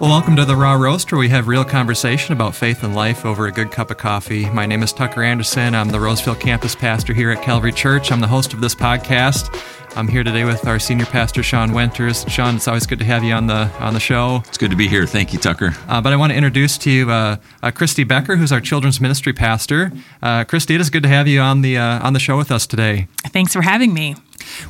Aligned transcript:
Well, 0.00 0.10
welcome 0.10 0.36
to 0.36 0.44
the 0.44 0.54
Raw 0.54 0.74
Roast, 0.74 1.10
where 1.10 1.18
we 1.18 1.28
have 1.30 1.48
real 1.48 1.64
conversation 1.64 2.32
about 2.32 2.54
faith 2.54 2.84
and 2.84 2.94
life 2.94 3.26
over 3.26 3.48
a 3.48 3.52
good 3.52 3.72
cup 3.72 3.90
of 3.90 3.96
coffee. 3.96 4.48
My 4.48 4.64
name 4.64 4.84
is 4.84 4.92
Tucker 4.92 5.24
Anderson. 5.24 5.74
I'm 5.74 5.88
the 5.88 5.98
Roseville 5.98 6.36
campus 6.36 6.76
pastor 6.76 7.12
here 7.12 7.32
at 7.32 7.42
Calvary 7.42 7.72
Church. 7.72 8.12
I'm 8.12 8.20
the 8.20 8.28
host 8.28 8.52
of 8.52 8.60
this 8.60 8.76
podcast. 8.76 9.60
I'm 9.96 10.06
here 10.06 10.22
today 10.22 10.44
with 10.44 10.68
our 10.68 10.78
senior 10.78 11.06
pastor, 11.06 11.42
Sean 11.42 11.72
Winters. 11.72 12.24
Sean, 12.28 12.54
it's 12.54 12.68
always 12.68 12.86
good 12.86 13.00
to 13.00 13.04
have 13.06 13.24
you 13.24 13.32
on 13.34 13.48
the 13.48 13.68
on 13.80 13.92
the 13.92 13.98
show. 13.98 14.36
It's 14.46 14.56
good 14.56 14.70
to 14.70 14.76
be 14.76 14.86
here. 14.86 15.04
Thank 15.04 15.32
you, 15.32 15.40
Tucker. 15.40 15.74
Uh, 15.88 16.00
but 16.00 16.12
I 16.12 16.16
want 16.16 16.30
to 16.30 16.36
introduce 16.36 16.78
to 16.78 16.90
you 16.92 17.10
uh, 17.10 17.38
uh, 17.64 17.72
Christy 17.72 18.04
Becker, 18.04 18.36
who's 18.36 18.52
our 18.52 18.60
children's 18.60 19.00
ministry 19.00 19.32
pastor. 19.32 19.90
Uh, 20.22 20.44
Christy, 20.44 20.76
it 20.76 20.80
is 20.80 20.90
good 20.90 21.02
to 21.02 21.08
have 21.08 21.26
you 21.26 21.40
on 21.40 21.62
the 21.62 21.76
uh, 21.76 22.06
on 22.06 22.12
the 22.12 22.20
show 22.20 22.36
with 22.36 22.52
us 22.52 22.68
today. 22.68 23.08
Thanks 23.24 23.52
for 23.52 23.62
having 23.62 23.92
me. 23.94 24.14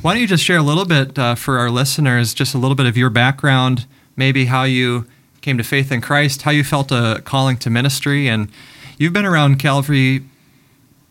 Why 0.01 0.13
don't 0.13 0.21
you 0.21 0.27
just 0.27 0.43
share 0.43 0.57
a 0.57 0.63
little 0.63 0.85
bit 0.85 1.19
uh, 1.19 1.35
for 1.35 1.59
our 1.59 1.69
listeners, 1.69 2.33
just 2.33 2.55
a 2.55 2.57
little 2.57 2.73
bit 2.73 2.87
of 2.87 2.97
your 2.97 3.11
background, 3.11 3.85
maybe 4.15 4.45
how 4.45 4.63
you 4.63 5.05
came 5.41 5.57
to 5.57 5.63
faith 5.63 5.91
in 5.91 6.01
Christ, 6.01 6.43
how 6.43 6.51
you 6.51 6.63
felt 6.63 6.91
a 6.91 7.21
calling 7.25 7.57
to 7.57 7.69
ministry, 7.69 8.27
and 8.27 8.49
you've 8.97 9.13
been 9.13 9.25
around 9.25 9.59
Calvary 9.59 10.23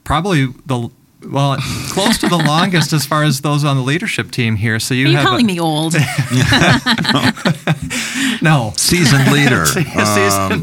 probably 0.04 0.46
the 0.66 0.91
well 1.30 1.56
close 1.91 2.18
to 2.18 2.28
the 2.28 2.37
longest 2.46 2.92
as 2.92 3.04
far 3.04 3.24
as 3.24 3.41
those 3.41 3.64
on 3.64 3.77
the 3.77 3.82
leadership 3.82 4.30
team 4.30 4.56
here. 4.56 4.80
So 4.80 4.95
you 4.95 5.06
Are 5.06 5.10
you 5.10 5.16
have 5.16 5.27
calling 5.27 5.45
a, 5.45 5.46
me 5.46 5.60
old? 5.60 5.95
no. 8.42 8.73
Seasoned 8.77 9.32
leader. 9.32 9.64
Um, 9.96 10.62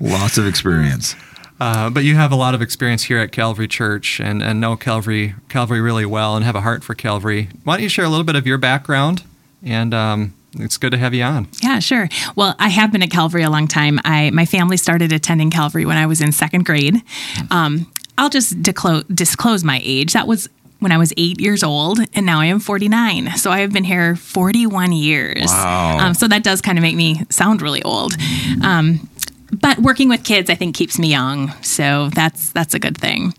lots 0.00 0.38
of 0.38 0.46
experience. 0.46 1.14
Uh, 1.60 1.90
but 1.90 2.04
you 2.04 2.14
have 2.14 2.30
a 2.30 2.36
lot 2.36 2.54
of 2.54 2.62
experience 2.62 3.04
here 3.04 3.18
at 3.18 3.32
Calvary 3.32 3.66
Church 3.66 4.20
and, 4.20 4.42
and 4.42 4.60
know 4.60 4.76
Calvary 4.76 5.34
Calvary 5.48 5.80
really 5.80 6.06
well 6.06 6.36
and 6.36 6.44
have 6.44 6.54
a 6.54 6.60
heart 6.60 6.84
for 6.84 6.94
Calvary. 6.94 7.48
Why 7.64 7.76
don't 7.76 7.82
you 7.82 7.88
share 7.88 8.04
a 8.04 8.08
little 8.08 8.24
bit 8.24 8.36
of 8.36 8.46
your 8.46 8.58
background? 8.58 9.24
And 9.64 9.92
um, 9.92 10.34
it's 10.58 10.76
good 10.76 10.92
to 10.92 10.98
have 10.98 11.14
you 11.14 11.22
on. 11.22 11.48
yeah, 11.62 11.78
sure. 11.78 12.08
Well, 12.36 12.54
I 12.58 12.68
have 12.68 12.92
been 12.92 13.02
at 13.02 13.10
Calvary 13.10 13.42
a 13.42 13.50
long 13.50 13.68
time. 13.68 14.00
I 14.04 14.30
my 14.30 14.44
family 14.44 14.76
started 14.76 15.12
attending 15.12 15.50
Calvary 15.50 15.84
when 15.84 15.96
I 15.96 16.06
was 16.06 16.20
in 16.20 16.32
second 16.32 16.64
grade. 16.64 17.02
Um, 17.50 17.90
I'll 18.16 18.30
just 18.30 18.62
disclose, 18.62 19.04
disclose 19.04 19.62
my 19.64 19.80
age. 19.84 20.12
That 20.14 20.26
was 20.26 20.48
when 20.80 20.92
I 20.92 20.98
was 20.98 21.12
eight 21.16 21.40
years 21.40 21.62
old, 21.62 21.98
and 22.14 22.24
now 22.26 22.40
I 22.40 22.46
am 22.46 22.60
49. 22.60 23.36
So 23.36 23.50
I 23.50 23.60
have 23.60 23.72
been 23.72 23.84
here 23.84 24.14
41 24.16 24.92
years. 24.92 25.46
Wow. 25.46 25.98
Um, 25.98 26.14
so 26.14 26.28
that 26.28 26.42
does 26.44 26.60
kind 26.60 26.78
of 26.78 26.82
make 26.82 26.94
me 26.96 27.22
sound 27.30 27.62
really 27.62 27.82
old. 27.82 28.14
Um, 28.62 29.08
but 29.50 29.78
working 29.78 30.08
with 30.08 30.24
kids, 30.24 30.50
I 30.50 30.54
think, 30.54 30.76
keeps 30.76 30.98
me 30.98 31.08
young. 31.08 31.52
So 31.62 32.10
that's 32.10 32.50
that's 32.50 32.74
a 32.74 32.78
good 32.78 32.96
thing. 32.98 33.34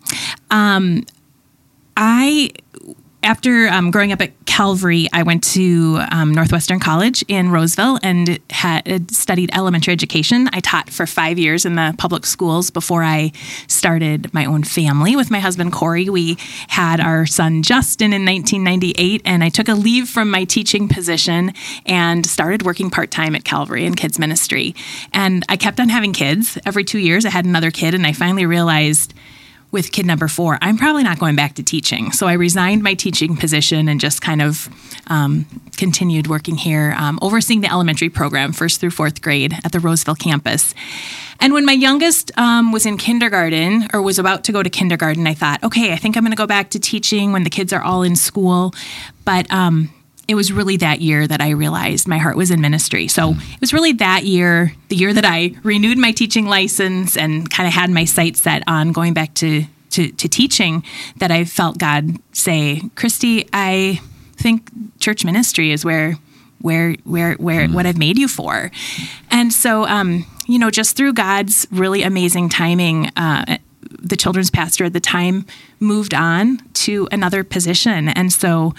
Um, 0.50 1.06
I 1.96 2.52
after 3.22 3.68
um, 3.68 3.92
growing 3.92 4.12
up 4.12 4.22
at 4.22 4.32
Calvary, 4.46 5.08
I 5.12 5.24
went 5.24 5.44
to 5.56 6.00
um, 6.12 6.34
Northwestern 6.34 6.80
College 6.80 7.24
in 7.28 7.50
Roseville 7.50 8.00
and 8.02 8.40
had 8.50 9.12
studied 9.12 9.50
elementary 9.54 9.92
education. 9.92 10.50
I 10.54 10.62
taught 10.62 10.90
for 10.90 11.06
five 11.06 11.38
years 11.38 11.66
in 11.66 11.76
the 11.76 11.94
public 11.98 12.26
schools 12.26 12.70
before 12.70 13.04
I 13.04 13.32
started 13.68 14.34
my 14.34 14.46
own 14.46 14.64
family 14.64 15.16
with 15.16 15.32
my 15.32 15.40
husband 15.40 15.74
Corey. 15.74 16.10
We 16.10 16.38
had 16.70 17.00
our 17.00 17.26
son 17.26 17.62
Justin 17.62 18.14
in 18.14 18.26
1998, 18.26 19.22
and 19.26 19.44
I 19.44 19.50
took 19.50 19.68
a 19.68 19.76
leave 19.76 20.08
from 20.08 20.32
my 20.32 20.46
teaching 20.46 20.88
position 20.88 21.54
and 21.86 22.26
started 22.26 22.64
working 22.64 22.90
part 22.90 23.12
time 23.12 23.36
at 23.36 23.44
Calvary 23.44 23.86
in 23.86 23.96
kids 23.96 24.18
ministry. 24.18 24.76
And 25.14 25.44
I 25.50 25.58
kept 25.58 25.80
on 25.80 25.90
having 25.90 26.14
kids. 26.14 26.58
Every 26.66 26.86
two 26.86 27.00
years, 27.00 27.26
I 27.26 27.30
had 27.30 27.46
another 27.46 27.72
kid, 27.72 27.94
and 27.94 28.08
I 28.08 28.14
finally 28.14 28.46
realized 28.46 29.14
with 29.72 29.92
kid 29.92 30.06
number 30.06 30.28
four, 30.28 30.58
I'm 30.62 30.78
probably 30.78 31.04
not 31.04 31.20
going 31.20 31.36
back 31.36 31.56
to 31.56 31.64
teaching. 31.64 32.12
So 32.12 32.28
I 32.28 32.34
resigned 32.34 32.82
my 32.82 32.96
teaching 32.96 33.36
position 33.36 33.88
and 33.88 34.00
just 34.00 34.22
kind 34.22 34.42
of 34.42 34.68
um, 35.08 35.46
continued 35.78 36.28
working 36.28 36.56
here, 36.56 36.96
um, 36.98 37.20
overseeing 37.22 37.62
the 37.62 37.72
elementary 37.72 38.10
program, 38.10 38.52
first 38.52 38.80
through 38.80 38.92
fourth 38.92 39.22
grade 39.22 39.54
at 39.64 39.72
the 39.72 39.80
Roseville 39.80 40.16
campus. 40.16 40.74
And 41.40 41.54
when 41.54 41.66
my 41.66 41.74
youngest 41.74 42.38
um, 42.38 42.72
was 42.72 42.86
in 42.86 42.98
kindergarten 42.98 43.88
or 43.94 44.02
was 44.02 44.20
about 44.20 44.44
to 44.46 44.52
go 44.52 44.62
to 44.62 44.70
kindergarten, 44.70 45.26
I 45.28 45.34
thought, 45.34 45.64
okay, 45.64 45.94
I 45.94 45.96
think 45.96 46.18
I'm 46.18 46.24
going 46.24 46.32
to 46.32 46.38
go 46.38 46.48
back 46.48 46.72
to 46.72 46.80
teaching 46.80 47.32
when 47.32 47.44
the 47.44 47.50
kids 47.50 47.72
are 47.72 47.82
all 47.82 48.04
in 48.04 48.16
school. 48.16 48.74
But 49.24 49.50
um, 49.52 49.90
it 50.30 50.36
was 50.36 50.52
really 50.52 50.78
that 50.78 51.02
year 51.02 51.28
that 51.28 51.42
I 51.42 51.50
realized 51.50 52.08
my 52.08 52.20
heart 52.20 52.38
was 52.38 52.52
in 52.52 52.62
ministry. 52.62 53.08
So 53.08 53.32
it 53.32 53.60
was 53.60 53.74
really 53.74 53.94
that 53.94 54.26
year, 54.26 54.72
the 54.90 54.96
year 54.96 55.12
that 55.12 55.26
I 55.26 55.56
renewed 55.64 55.98
my 55.98 56.12
teaching 56.12 56.46
license 56.46 57.18
and 57.18 57.50
kind 57.50 57.66
of 57.66 57.74
had 57.74 57.90
my 57.90 58.06
sights 58.06 58.42
set 58.42 58.62
on 58.68 58.92
going 58.92 59.16
back 59.16 59.34
to, 59.36 59.66
to, 59.90 60.12
to 60.12 60.28
teaching, 60.30 60.84
that 61.18 61.32
I 61.32 61.46
felt 61.46 61.80
God 61.80 62.20
say, 62.32 62.84
Christy, 62.94 63.50
I 63.54 64.02
think 64.36 64.70
church 65.00 65.26
ministry 65.26 65.72
is 65.72 65.84
where 65.84 66.16
where 66.62 66.94
where 67.06 67.34
where 67.36 67.68
what 67.68 67.88
I've 67.88 67.98
made 67.98 68.20
you 68.20 68.28
for. 68.28 68.70
And 69.32 69.52
so 69.52 69.88
um, 69.88 70.28
you 70.46 70.60
know, 70.60 70.70
just 70.70 70.96
through 70.96 71.14
God's 71.14 71.68
really 71.72 72.04
amazing 72.04 72.50
timing, 72.50 73.08
uh, 73.16 73.58
the 73.82 74.16
children's 74.16 74.52
pastor 74.52 74.86
at 74.86 74.94
the 74.94 75.00
time 75.00 75.48
moved 75.80 76.14
on 76.14 76.60
to 76.74 77.08
another 77.12 77.44
position. 77.44 78.10
And 78.10 78.32
so 78.32 78.76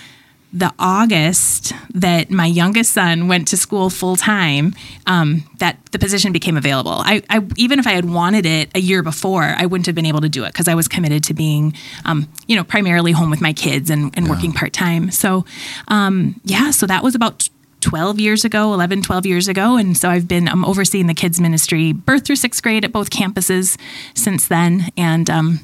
the 0.53 0.73
August 0.79 1.73
that 1.95 2.31
my 2.31 2.47
youngest 2.47 2.93
son 2.93 3.29
went 3.29 3.47
to 3.49 3.57
school 3.57 3.89
full 3.89 4.17
time, 4.17 4.75
um, 5.07 5.45
that 5.59 5.79
the 5.93 5.99
position 5.99 6.33
became 6.33 6.57
available. 6.57 7.03
I, 7.05 7.23
I 7.31 7.47
even 7.57 7.79
if 7.79 7.87
I 7.87 7.93
had 7.93 8.05
wanted 8.05 8.47
it 8.47 8.71
a 8.75 8.81
year 8.81 9.03
before, 9.03 9.55
I 9.57 9.67
wouldn't 9.67 9.87
have 9.87 9.95
been 9.95 10.07
able 10.07 10.21
to 10.23 10.29
do 10.29 10.45
it 10.45 10.49
because 10.53 10.67
I 10.67 10.75
was 10.75 10.89
committed 10.89 11.23
to 11.25 11.35
being, 11.35 11.75
um, 12.05 12.29
you 12.49 12.57
know, 12.57 12.65
primarily 12.65 13.13
home 13.13 13.31
with 13.31 13.41
my 13.41 13.53
kids 13.53 13.91
and, 13.91 14.17
and 14.17 14.29
working 14.29 14.53
part 14.53 14.73
time. 14.73 15.11
So, 15.11 15.45
um, 15.89 16.41
yeah, 16.45 16.73
so 16.73 16.87
that 16.87 17.05
was 17.05 17.15
about 17.15 17.49
12 17.81 18.21
years 18.21 18.45
ago 18.45 18.75
11 18.75 19.01
12 19.01 19.25
years 19.25 19.49
ago 19.49 19.77
and 19.77 19.97
so 19.97 20.11
i've 20.11 20.29
been 20.29 20.49
um, 20.49 20.67
overseeing 20.67 21.07
the 21.07 21.15
kids 21.15 21.41
ministry 21.41 21.93
birth 21.95 22.27
through 22.27 22.37
sixth 22.37 22.63
grade 22.63 22.85
at 22.85 22.93
both 22.93 23.09
campuses 23.09 23.79
since 24.15 24.49
then 24.49 24.91
and 24.99 25.31
um, 25.31 25.61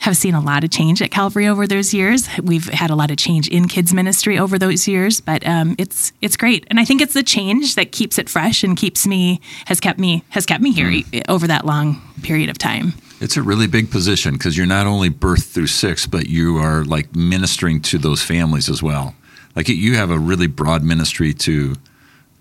have 0.00 0.16
seen 0.16 0.34
a 0.34 0.40
lot 0.40 0.64
of 0.64 0.70
change 0.70 1.02
at 1.02 1.10
calvary 1.10 1.46
over 1.46 1.66
those 1.66 1.92
years. 1.92 2.28
We've 2.42 2.68
had 2.68 2.90
a 2.90 2.94
lot 2.94 3.10
of 3.10 3.16
change 3.16 3.48
in 3.48 3.68
kids 3.68 3.92
ministry 3.92 4.38
over 4.38 4.58
those 4.58 4.86
years 4.88 5.20
but 5.20 5.46
um, 5.46 5.74
it's 5.78 6.12
it's 6.22 6.36
great. 6.36 6.66
And 6.70 6.80
i 6.80 6.84
think 6.84 7.00
it's 7.00 7.14
the 7.14 7.22
change 7.22 7.74
that 7.74 7.92
keeps 7.92 8.18
it 8.18 8.28
fresh 8.28 8.62
and 8.62 8.76
keeps 8.76 9.06
me 9.06 9.40
has 9.66 9.80
kept 9.80 9.98
me 9.98 10.22
has 10.30 10.46
kept 10.46 10.62
me 10.62 10.72
here 10.72 10.90
e- 10.90 11.04
over 11.28 11.46
that 11.46 11.66
long 11.66 12.00
period 12.22 12.48
of 12.48 12.58
time. 12.58 12.94
It's 13.20 13.36
a 13.36 13.42
really 13.42 13.66
big 13.66 13.90
position 13.90 14.34
because 14.34 14.56
you're 14.56 14.66
not 14.66 14.86
only 14.86 15.08
birth 15.08 15.46
through 15.46 15.68
six, 15.68 16.06
but 16.06 16.28
you 16.28 16.58
are 16.58 16.84
like 16.84 17.16
ministering 17.16 17.80
to 17.82 17.98
those 17.98 18.22
families 18.22 18.68
as 18.68 18.82
well. 18.82 19.14
Like 19.54 19.68
you 19.68 19.94
have 19.94 20.10
a 20.10 20.18
really 20.18 20.46
broad 20.46 20.82
ministry 20.82 21.32
to 21.32 21.76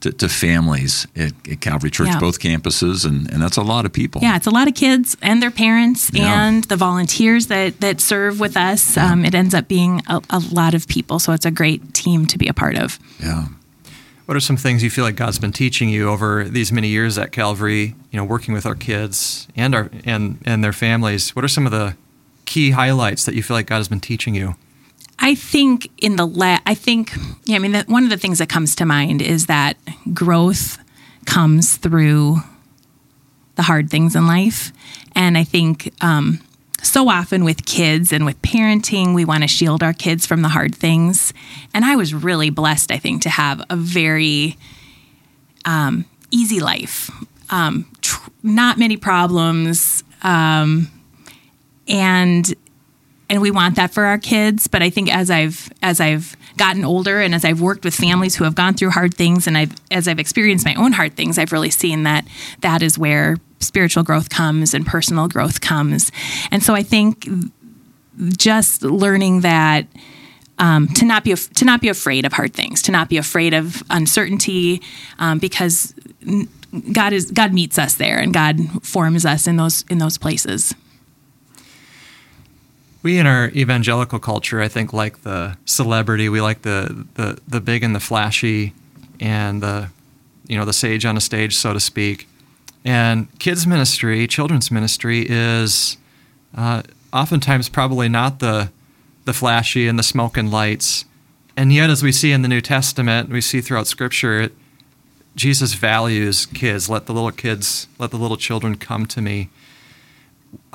to, 0.06 0.12
to 0.12 0.30
families 0.30 1.08
at, 1.16 1.34
at 1.50 1.60
Calvary 1.62 1.90
Church, 1.92 2.08
Yeah. 2.08 2.20
both 2.20 2.40
campuses, 2.40 3.06
and, 3.06 3.30
and 3.32 3.42
that's 3.42 3.58
a 3.58 3.64
lot 3.64 3.86
of 3.86 3.92
people. 3.92 4.22
Yeah, 4.22 4.36
it's 4.36 4.48
a 4.48 4.52
lot 4.52 4.68
of 4.68 4.76
kids 4.76 5.18
and 5.22 5.42
their 5.42 5.52
parents 5.52 6.10
Yeah. 6.14 6.48
and 6.48 6.64
the 6.66 6.76
volunteers 6.78 7.48
that 7.48 7.80
that 7.82 8.02
serve 8.02 8.40
with 8.40 8.56
us. 8.56 8.98
Um, 8.98 9.26
it 9.26 9.34
ends 9.36 9.54
up 9.54 9.68
being 9.68 10.02
a, 10.08 10.22
a 10.30 10.40
lot 10.52 10.74
of 10.74 10.88
people, 10.88 11.20
so 11.20 11.34
it's 11.34 11.46
a 11.46 11.52
great 11.52 11.94
team 11.94 12.26
to 12.28 12.38
be 12.38 12.48
a 12.48 12.54
part 12.54 12.78
of. 12.78 13.00
Yeah. 13.20 13.48
What 14.28 14.36
are 14.38 14.42
some 14.42 14.58
things 14.58 14.82
you 14.84 14.90
feel 14.90 15.04
like 15.06 15.16
God's 15.16 15.40
been 15.40 15.52
teaching 15.54 15.90
you 15.90 16.10
over 16.10 16.46
these 16.46 16.72
many 16.72 16.88
years 16.88 17.18
at 17.18 17.32
Calvary? 17.32 17.94
You 18.12 18.18
know, 18.20 18.24
working 18.26 18.54
with 18.56 18.66
our 18.66 18.76
kids 18.76 19.48
and 19.56 19.76
our 19.76 19.90
and 20.06 20.38
and 20.46 20.64
their 20.64 20.74
families. 20.74 21.36
What 21.36 21.46
are 21.46 21.50
some 21.50 21.66
of 21.68 21.72
the 21.72 21.96
key 22.46 22.72
highlights 22.72 23.26
that 23.26 23.36
you 23.36 23.44
feel 23.44 23.56
like 23.58 23.68
God 23.68 23.78
has 23.78 23.88
been 23.88 24.00
teaching 24.00 24.36
you? 24.36 24.56
I 25.20 25.36
think 25.36 25.90
in 25.98 26.16
the 26.18 26.28
la- 26.28 26.60
I 26.66 26.76
think 26.76 27.14
yeah, 27.46 27.56
I 27.56 27.60
mean 27.60 27.76
one 27.88 28.04
of 28.04 28.10
the 28.10 28.18
things 28.18 28.40
that 28.40 28.50
comes 28.50 28.76
to 28.76 28.86
mind 28.86 29.22
is 29.22 29.48
that 29.48 29.78
growth 30.14 30.78
comes 31.26 31.78
through 31.78 32.38
the 33.56 33.64
hard 33.64 33.90
things 33.90 34.16
in 34.16 34.28
life, 34.28 34.72
and 35.16 35.38
I 35.38 35.44
think 35.44 35.94
um, 36.04 36.42
so 36.86 37.10
often 37.10 37.44
with 37.44 37.66
kids 37.66 38.12
and 38.12 38.26
with 38.26 38.42
parenting, 38.42 39.16
we 39.16 39.26
want 39.26 39.44
to 39.44 39.48
shield 39.48 39.82
our 39.82 39.94
kids 39.94 40.26
from 40.26 40.42
the 40.42 40.50
hard 40.50 40.76
things. 40.76 41.34
And 41.74 41.84
I 41.84 41.96
was 41.96 42.14
really 42.14 42.50
blessed, 42.50 42.92
I 42.92 42.98
think, 42.98 43.24
to 43.24 43.30
have 43.30 43.66
a 43.70 43.76
very 43.76 44.58
um, 45.66 46.06
easy 46.32 46.60
life, 46.60 47.10
um, 47.50 47.90
tr- 48.02 48.30
not 48.44 48.78
many 48.78 48.98
problems, 48.98 50.04
um, 50.22 50.90
and 51.88 52.54
and 53.30 53.42
we 53.42 53.52
want 53.52 53.76
that 53.76 53.92
for 53.92 54.06
our 54.06 54.18
kids 54.18 54.68
but 54.68 54.82
i 54.82 54.90
think 54.90 55.14
as 55.14 55.30
i've 55.30 55.72
as 55.82 56.00
i've 56.00 56.36
gotten 56.58 56.86
older 56.86 57.22
and 57.22 57.36
as 57.36 57.44
i've 57.46 57.62
worked 57.62 57.84
with 57.84 57.94
families 57.94 58.36
who 58.36 58.44
have 58.44 58.56
gone 58.56 58.74
through 58.74 58.90
hard 58.92 59.14
things 59.14 59.48
and 59.48 59.58
i've 59.58 59.74
as 59.92 60.08
i've 60.08 60.20
experienced 60.20 60.66
my 60.66 60.76
own 60.76 60.92
hard 60.92 61.16
things 61.16 61.38
i've 61.38 61.52
really 61.52 61.70
seen 61.70 62.04
that 62.04 62.26
that 62.62 62.82
is 62.82 62.98
where 62.98 63.38
spiritual 63.60 64.04
growth 64.04 64.30
comes 64.30 64.74
and 64.74 64.86
personal 64.86 65.28
growth 65.28 65.62
comes 65.62 66.12
and 66.52 66.64
so 66.64 66.74
i 66.74 66.84
think 66.84 67.28
just 68.38 68.84
learning 68.84 69.42
that 69.42 69.88
um, 70.58 70.88
to 70.90 71.06
not 71.06 71.24
be 71.24 71.36
to 71.36 71.66
not 71.66 71.82
be 71.82 71.90
afraid 71.90 72.26
of 72.26 72.34
hard 72.34 72.54
things, 72.54 72.82
to 72.84 72.92
not 72.92 73.10
be 73.10 73.18
afraid 73.18 73.54
of 73.54 73.84
uncertainty, 73.90 74.82
um, 75.20 75.40
because 75.40 75.94
God 76.92 77.14
is 77.14 77.32
God 77.32 77.54
meets 77.54 77.78
us 77.78 77.96
there, 77.96 78.20
and 78.20 78.34
God 78.34 78.60
forms 78.82 79.26
us 79.26 79.48
in 79.48 79.58
those 79.58 79.84
in 79.90 79.98
those 79.98 80.18
places. 80.18 80.74
We 83.06 83.20
in 83.20 83.28
our 83.28 83.50
evangelical 83.50 84.18
culture, 84.18 84.60
I 84.62 84.68
think, 84.68 84.92
like 84.92 85.22
the 85.22 85.58
celebrity. 85.66 86.28
We 86.28 86.42
like 86.42 86.64
the 86.64 87.06
the, 87.14 87.40
the 87.48 87.62
big 87.62 87.84
and 87.84 87.94
the 87.94 88.00
flashy, 88.00 88.74
and 89.20 89.62
the 89.62 89.90
you 90.48 90.58
know, 90.58 90.66
the 90.66 90.74
sage 90.74 91.06
on 91.06 91.16
a 91.16 91.22
stage, 91.22 91.56
so 91.56 91.72
to 91.72 91.80
speak. 91.80 92.28
And 92.84 93.28
kids 93.38 93.68
ministry, 93.68 94.26
children's 94.26 94.72
ministry, 94.72 95.24
is 95.30 95.98
uh, 96.58 96.82
oftentimes 97.14 97.70
probably 97.70 98.10
not 98.10 98.40
the 98.40 98.72
the 99.26 99.34
flashy 99.34 99.88
and 99.88 100.00
the 100.00 100.04
smoke 100.04 100.36
and 100.36 100.50
lights. 100.50 101.06
And 101.56 101.72
yet, 101.72 101.92
as 101.92 102.02
we 102.02 102.12
see 102.12 102.32
in 102.32 102.42
the 102.42 102.48
New 102.48 102.60
Testament, 102.60 103.30
we 103.30 103.40
see 103.40 103.62
throughout 103.62 103.86
Scripture, 103.86 104.42
it, 104.42 104.54
Jesus 105.36 105.76
values 105.76 106.48
kids. 106.48 106.90
Let 106.90 107.06
the 107.06 107.14
little 107.14 107.30
kids, 107.30 107.88
let 108.00 108.10
the 108.10 108.18
little 108.18 108.38
children 108.38 108.78
come 108.78 109.06
to 109.06 109.22
me. 109.22 109.50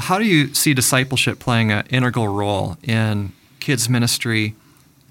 How 0.00 0.18
do 0.18 0.24
you 0.24 0.54
see 0.54 0.72
discipleship 0.72 1.38
playing 1.38 1.70
an 1.70 1.86
integral 1.90 2.28
role 2.28 2.78
in 2.82 3.32
kids 3.60 3.88
ministry? 3.88 4.54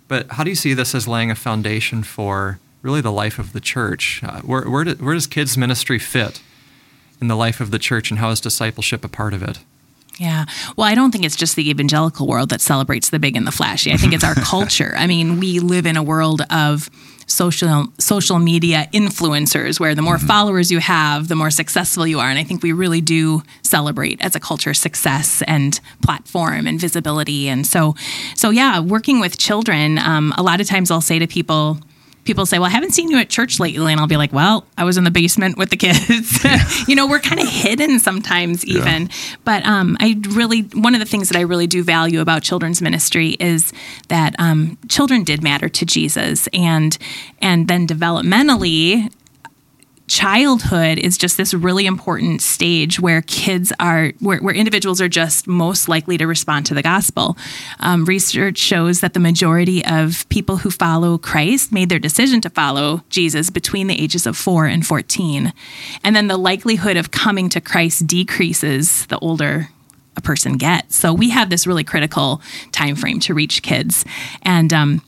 But 0.07 0.31
how 0.31 0.43
do 0.43 0.49
you 0.49 0.55
see 0.55 0.73
this 0.73 0.95
as 0.95 1.07
laying 1.07 1.29
a 1.29 1.35
foundation 1.35 2.01
for 2.01 2.59
really 2.81 2.99
the 2.99 3.11
life 3.11 3.37
of 3.37 3.53
the 3.53 3.59
church? 3.59 4.21
Uh, 4.23 4.41
where, 4.41 4.67
where, 4.67 4.83
do, 4.83 4.93
where 4.95 5.13
does 5.13 5.27
kids 5.27 5.57
ministry 5.57 5.99
fit 5.99 6.41
in 7.21 7.27
the 7.27 7.35
life 7.35 7.61
of 7.61 7.69
the 7.69 7.77
church, 7.77 8.09
and 8.09 8.19
how 8.19 8.31
is 8.31 8.41
discipleship 8.41 9.05
a 9.05 9.07
part 9.07 9.33
of 9.33 9.43
it? 9.43 9.59
Yeah. 10.19 10.45
Well, 10.75 10.85
I 10.85 10.95
don't 10.95 11.11
think 11.11 11.23
it's 11.23 11.35
just 11.35 11.55
the 11.55 11.69
evangelical 11.69 12.27
world 12.27 12.49
that 12.49 12.59
celebrates 12.59 13.09
the 13.09 13.19
big 13.19 13.37
and 13.37 13.47
the 13.47 13.51
flashy. 13.51 13.93
I 13.93 13.97
think 13.97 14.13
it's 14.13 14.23
our 14.23 14.35
culture. 14.35 14.93
I 14.97 15.07
mean, 15.07 15.39
we 15.39 15.59
live 15.59 15.85
in 15.85 15.95
a 15.95 16.03
world 16.03 16.41
of 16.49 16.89
social 17.25 17.87
social 17.99 18.39
media 18.39 18.87
influencers 18.93 19.79
where 19.79 19.95
the 19.95 20.01
more 20.01 20.17
mm-hmm. 20.17 20.27
followers 20.27 20.71
you 20.71 20.79
have, 20.79 21.27
the 21.27 21.35
more 21.35 21.51
successful 21.51 22.05
you 22.05 22.19
are. 22.19 22.29
And 22.29 22.39
I 22.39 22.43
think 22.43 22.63
we 22.63 22.73
really 22.73 23.01
do 23.01 23.43
celebrate 23.61 24.19
as 24.21 24.35
a 24.35 24.39
culture 24.39 24.73
success 24.73 25.41
and 25.43 25.79
platform 26.01 26.67
and 26.67 26.79
visibility. 26.79 27.47
And 27.47 27.65
so 27.65 27.95
so 28.35 28.49
yeah, 28.49 28.79
working 28.79 29.19
with 29.19 29.37
children, 29.37 29.99
um, 29.99 30.33
a 30.37 30.43
lot 30.43 30.59
of 30.59 30.67
times 30.67 30.91
I'll 30.91 31.01
say 31.01 31.19
to 31.19 31.27
people, 31.27 31.79
people 32.29 32.45
say, 32.45 32.59
Well, 32.59 32.67
I 32.67 32.69
haven't 32.69 32.91
seen 32.91 33.09
you 33.09 33.17
at 33.17 33.27
church 33.27 33.59
lately. 33.59 33.91
And 33.91 33.99
I'll 33.99 34.05
be 34.05 34.15
like, 34.15 34.31
Well, 34.31 34.63
I 34.77 34.83
was 34.83 34.97
in 34.97 35.03
the 35.03 35.09
basement 35.09 35.57
with 35.57 35.71
the 35.71 35.77
kids. 35.77 36.43
Yeah. 36.43 36.63
you 36.87 36.95
know, 36.95 37.07
we're 37.07 37.19
kind 37.19 37.41
of 37.41 37.47
hidden 37.47 37.97
sometimes, 37.97 38.63
even. 38.65 39.03
Yeah. 39.03 39.37
But 39.45 39.65
um, 39.65 39.97
I 39.99 40.15
really, 40.29 40.61
one 40.61 40.93
of 40.93 40.99
the 40.99 41.07
things 41.07 41.29
that 41.29 41.37
I 41.37 41.41
really 41.41 41.65
do 41.65 41.83
value 41.83 42.21
about 42.21 42.43
children's 42.43 42.83
ministry 42.83 43.29
is 43.39 43.73
that 44.09 44.35
um, 44.37 44.77
children 44.89 45.23
did 45.23 45.41
matter 45.41 45.69
to 45.69 45.85
Jesus. 45.87 46.47
And, 46.53 46.95
and 47.41 47.67
then 47.67 47.87
developmentally, 47.87 49.11
childhood 50.09 50.97
is 50.97 51.17
just 51.17 51.37
this 51.37 51.53
really 51.53 51.85
important 51.85 52.41
stage 52.41 52.99
where 52.99 53.21
kids 53.21 53.71
are 53.79 54.11
where, 54.19 54.39
where 54.39 54.55
individuals 54.55 54.99
are 54.99 55.07
just 55.07 55.47
most 55.47 55.87
likely 55.87 56.17
to 56.17 56.25
respond 56.25 56.65
to 56.65 56.73
the 56.73 56.81
gospel. 56.81 57.37
Um, 57.79 58.05
research 58.05 58.57
shows 58.57 59.01
that 59.01 59.13
the 59.13 59.19
majority 59.19 59.85
of 59.85 60.27
people 60.29 60.57
who 60.57 60.71
follow 60.71 61.17
christ 61.17 61.71
made 61.71 61.89
their 61.89 61.99
decision 61.99 62.41
to 62.41 62.49
follow 62.49 63.03
jesus 63.09 63.49
between 63.49 63.87
the 63.87 64.01
ages 64.01 64.25
of 64.25 64.35
4 64.35 64.65
and 64.65 64.85
14 64.85 65.53
and 66.03 66.15
then 66.15 66.27
the 66.27 66.37
likelihood 66.37 66.97
of 66.97 67.11
coming 67.11 67.49
to 67.49 67.61
christ 67.61 68.07
decreases 68.07 69.05
the 69.07 69.19
older 69.19 69.69
a 70.19 70.21
person 70.21 70.57
gets. 70.57 70.95
So 70.95 71.13
we 71.13 71.29
have 71.29 71.49
this 71.49 71.65
really 71.65 71.83
critical 71.83 72.41
time 72.71 72.95
frame 72.95 73.19
to 73.21 73.33
reach 73.33 73.63
kids. 73.63 74.05
And 74.43 74.71
um, 74.73 75.01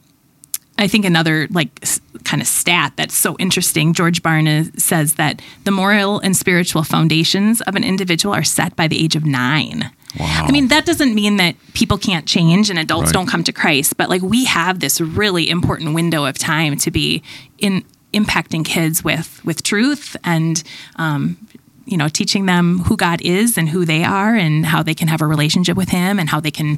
I 0.77 0.87
think 0.87 1.05
another 1.05 1.47
like 1.51 1.85
kind 2.23 2.41
of 2.41 2.47
stat 2.47 2.93
that's 2.95 3.13
so 3.13 3.35
interesting. 3.37 3.93
George 3.93 4.23
Barna 4.23 4.79
says 4.79 5.15
that 5.15 5.41
the 5.63 5.71
moral 5.71 6.19
and 6.19 6.35
spiritual 6.35 6.83
foundations 6.83 7.61
of 7.61 7.75
an 7.75 7.83
individual 7.83 8.33
are 8.33 8.43
set 8.43 8.75
by 8.75 8.87
the 8.87 9.03
age 9.03 9.15
of 9.15 9.25
nine. 9.25 9.91
Wow. 10.19 10.45
I 10.47 10.51
mean, 10.51 10.67
that 10.67 10.85
doesn't 10.85 11.15
mean 11.15 11.37
that 11.37 11.55
people 11.73 11.97
can't 11.97 12.25
change 12.25 12.69
and 12.69 12.77
adults 12.77 13.07
right. 13.07 13.13
don't 13.13 13.27
come 13.27 13.43
to 13.45 13.53
Christ, 13.53 13.95
but 13.95 14.09
like 14.09 14.21
we 14.21 14.45
have 14.45 14.79
this 14.79 14.99
really 14.99 15.49
important 15.49 15.93
window 15.93 16.25
of 16.25 16.37
time 16.37 16.77
to 16.77 16.91
be 16.91 17.23
in 17.59 17.85
impacting 18.13 18.65
kids 18.65 19.03
with 19.03 19.43
with 19.45 19.63
truth 19.63 20.17
and 20.23 20.63
um, 20.97 21.37
you 21.85 21.97
know, 21.97 22.07
teaching 22.07 22.45
them 22.45 22.79
who 22.79 22.95
God 22.95 23.21
is 23.21 23.57
and 23.57 23.69
who 23.69 23.85
they 23.85 24.03
are 24.03 24.35
and 24.35 24.65
how 24.65 24.83
they 24.83 24.93
can 24.93 25.07
have 25.07 25.21
a 25.21 25.27
relationship 25.27 25.77
with 25.77 25.89
him 25.89 26.19
and 26.19 26.29
how 26.29 26.39
they 26.39 26.51
can 26.51 26.77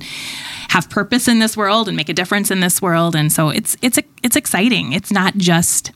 have 0.69 0.89
purpose 0.89 1.27
in 1.27 1.39
this 1.39 1.55
world 1.57 1.87
and 1.87 1.97
make 1.97 2.09
a 2.09 2.13
difference 2.13 2.51
in 2.51 2.59
this 2.59 2.81
world. 2.81 3.15
And 3.15 3.31
so 3.31 3.49
it's 3.49 3.77
it's 3.81 3.97
a, 3.97 4.03
it's 4.23 4.35
exciting. 4.35 4.93
It's 4.93 5.11
not 5.11 5.37
just 5.37 5.91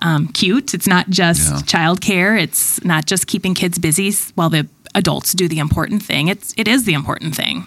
um, 0.00 0.28
cute. 0.28 0.74
It's 0.74 0.86
not 0.86 1.08
just 1.10 1.50
yeah. 1.50 1.58
childcare. 1.60 2.40
It's 2.40 2.82
not 2.84 3.06
just 3.06 3.26
keeping 3.26 3.54
kids 3.54 3.78
busy 3.78 4.12
while 4.34 4.50
the 4.50 4.68
adults 4.94 5.32
do 5.32 5.48
the 5.48 5.58
important 5.58 6.02
thing. 6.02 6.28
It's 6.28 6.54
it 6.56 6.68
is 6.68 6.84
the 6.84 6.94
important 6.94 7.34
thing. 7.36 7.66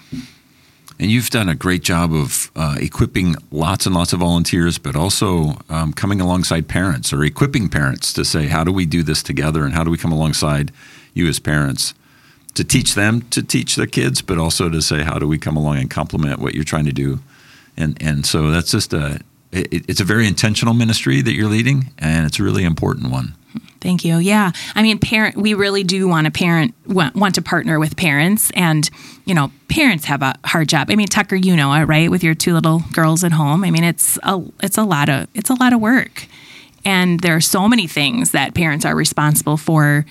And 0.99 1.09
you've 1.09 1.29
done 1.29 1.47
a 1.47 1.55
great 1.55 1.81
job 1.81 2.13
of 2.13 2.51
uh, 2.57 2.75
equipping 2.79 3.35
lots 3.51 3.85
and 3.85 3.95
lots 3.95 4.11
of 4.11 4.19
volunteers, 4.19 4.77
but 4.77 4.97
also 4.97 5.61
um, 5.69 5.93
coming 5.93 6.19
alongside 6.19 6.67
parents 6.67 7.13
or 7.13 7.23
equipping 7.23 7.69
parents 7.69 8.11
to 8.13 8.25
say, 8.25 8.47
how 8.47 8.65
do 8.65 8.71
we 8.73 8.85
do 8.85 9.01
this 9.01 9.23
together 9.23 9.63
and 9.63 9.73
how 9.73 9.85
do 9.85 9.91
we 9.91 9.97
come 9.97 10.11
alongside 10.11 10.73
you 11.13 11.27
as 11.27 11.39
parents 11.39 11.93
to 12.55 12.65
teach 12.65 12.95
them 12.95 13.21
to 13.29 13.41
teach 13.41 13.75
the 13.77 13.87
kids, 13.87 14.21
but 14.21 14.37
also 14.37 14.67
to 14.69 14.81
say, 14.81 15.03
how 15.03 15.17
do 15.17 15.25
we 15.25 15.37
come 15.37 15.55
along 15.55 15.77
and 15.77 15.89
complement 15.89 16.39
what 16.39 16.53
you're 16.53 16.65
trying 16.65 16.85
to 16.85 16.91
do? 16.91 17.19
And, 17.77 17.97
and 18.01 18.25
so 18.25 18.51
that's 18.51 18.71
just 18.71 18.91
a, 18.91 19.21
it, 19.51 19.89
it's 19.89 20.01
a 20.01 20.05
very 20.05 20.27
intentional 20.27 20.73
ministry 20.73 21.21
that 21.21 21.33
you're 21.33 21.49
leading, 21.49 21.91
and 21.97 22.25
it's 22.25 22.39
a 22.39 22.43
really 22.43 22.63
important 22.63 23.11
one. 23.11 23.35
Thank 23.81 24.03
you. 24.03 24.17
Yeah. 24.17 24.51
I 24.75 24.83
mean, 24.83 24.99
parent, 24.99 25.37
we 25.37 25.53
really 25.53 25.83
do 25.85 26.07
want 26.07 26.25
to 26.25 26.31
parent, 26.31 26.73
want, 26.85 27.15
want 27.15 27.35
to 27.35 27.41
partner 27.41 27.79
with 27.79 27.95
parents. 27.95 28.51
And, 28.53 28.89
you 29.23 29.33
know, 29.33 29.53
parents 29.69 30.03
have 30.05 30.21
a 30.21 30.35
hard 30.43 30.67
job. 30.67 30.89
I 30.91 30.95
mean, 30.95 31.07
Tucker, 31.07 31.37
you 31.37 31.55
know 31.55 31.71
it, 31.73 31.85
right? 31.85 32.11
With 32.11 32.21
your 32.21 32.35
two 32.35 32.53
little 32.53 32.83
girls 32.91 33.23
at 33.23 33.31
home. 33.31 33.63
I 33.63 33.71
mean, 33.71 33.85
it's 33.85 34.19
a, 34.23 34.43
it's 34.61 34.77
a 34.77 34.83
lot 34.83 35.07
of, 35.07 35.29
it's 35.33 35.49
a 35.49 35.53
lot 35.53 35.71
of 35.71 35.79
work. 35.79 36.27
And 36.83 37.21
there 37.21 37.37
are 37.37 37.41
so 37.41 37.69
many 37.69 37.87
things 37.87 38.31
that 38.31 38.53
parents 38.53 38.83
are 38.83 38.95
responsible 38.95 39.55
for, 39.55 40.05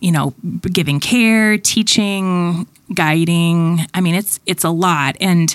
you 0.00 0.10
know, 0.10 0.34
giving 0.62 0.98
care, 0.98 1.58
teaching, 1.58 2.66
guiding. 2.92 3.86
I 3.94 4.00
mean, 4.00 4.16
it's, 4.16 4.40
it's 4.46 4.64
a 4.64 4.70
lot. 4.70 5.16
And, 5.20 5.54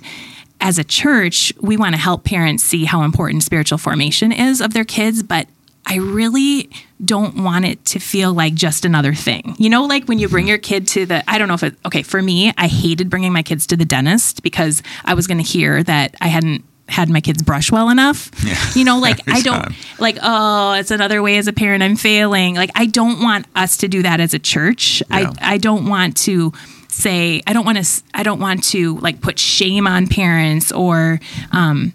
as 0.62 0.80
a 0.80 0.84
church, 0.84 1.54
we 1.62 1.78
want 1.78 1.94
to 1.96 2.02
help 2.02 2.24
parents 2.24 2.64
see 2.64 2.86
how 2.86 3.04
important 3.04 3.44
spiritual 3.44 3.78
formation 3.78 4.32
is 4.32 4.62
of 4.62 4.74
their 4.74 4.86
kids, 4.86 5.22
but 5.24 5.48
I 5.86 5.98
really 5.98 6.70
don't 7.04 7.44
want 7.44 7.66
it 7.66 7.86
to 7.86 8.00
feel 8.00 8.34
like 8.34 8.56
just 8.56 8.86
another 8.86 9.14
thing. 9.14 9.56
You 9.60 9.70
know, 9.70 9.86
like 9.86 10.06
when 10.06 10.18
you 10.18 10.28
bring 10.28 10.48
your 10.48 10.58
kid 10.58 10.88
to 10.90 11.06
the, 11.06 11.24
I 11.30 11.38
don't 11.38 11.48
know 11.48 11.54
if 11.54 11.64
it, 11.64 11.76
okay, 11.86 12.02
for 12.02 12.22
me, 12.22 12.52
I 12.58 12.68
hated 12.68 13.10
bringing 13.10 13.32
my 13.32 13.44
kids 13.44 13.68
to 13.68 13.78
the 13.78 13.86
dentist 13.86 14.42
because 14.42 14.82
I 15.04 15.14
was 15.14 15.28
going 15.28 15.38
to 15.38 15.44
hear 15.44 15.84
that 15.84 16.16
I 16.22 16.28
hadn't 16.28 16.64
had 16.88 17.10
my 17.10 17.22
kids 17.22 17.42
brush 17.44 17.72
well 17.72 17.90
enough. 17.90 18.32
Yeah. 18.46 18.56
You 18.76 18.84
know, 18.84 19.00
like 19.00 19.20
I 19.28 19.42
don't 19.42 19.62
time. 19.64 19.76
like, 19.98 20.18
oh, 20.22 20.74
it's 20.74 20.92
another 20.92 21.22
way 21.24 21.38
as 21.38 21.48
a 21.48 21.54
parent 21.54 21.82
I'm 21.82 21.96
failing. 21.96 22.56
Like 22.56 22.70
I 22.76 22.86
don't 22.86 23.22
want 23.22 23.48
us 23.56 23.78
to 23.78 23.88
do 23.88 24.04
that 24.04 24.20
as 24.20 24.36
a 24.36 24.40
church. 24.40 25.02
Yeah. 25.10 25.32
I 25.42 25.54
I 25.54 25.58
don't 25.58 25.88
want 25.88 26.16
to 26.18 26.54
say 26.88 27.42
I 27.48 27.54
don't 27.54 27.66
want 27.66 27.84
to 27.84 28.04
I 28.14 28.24
don't 28.24 28.40
want 28.40 28.64
to 28.66 28.98
like 29.00 29.22
put 29.22 29.40
shame 29.40 29.88
on 29.88 30.08
parents 30.08 30.72
or 30.72 31.20
um 31.52 31.94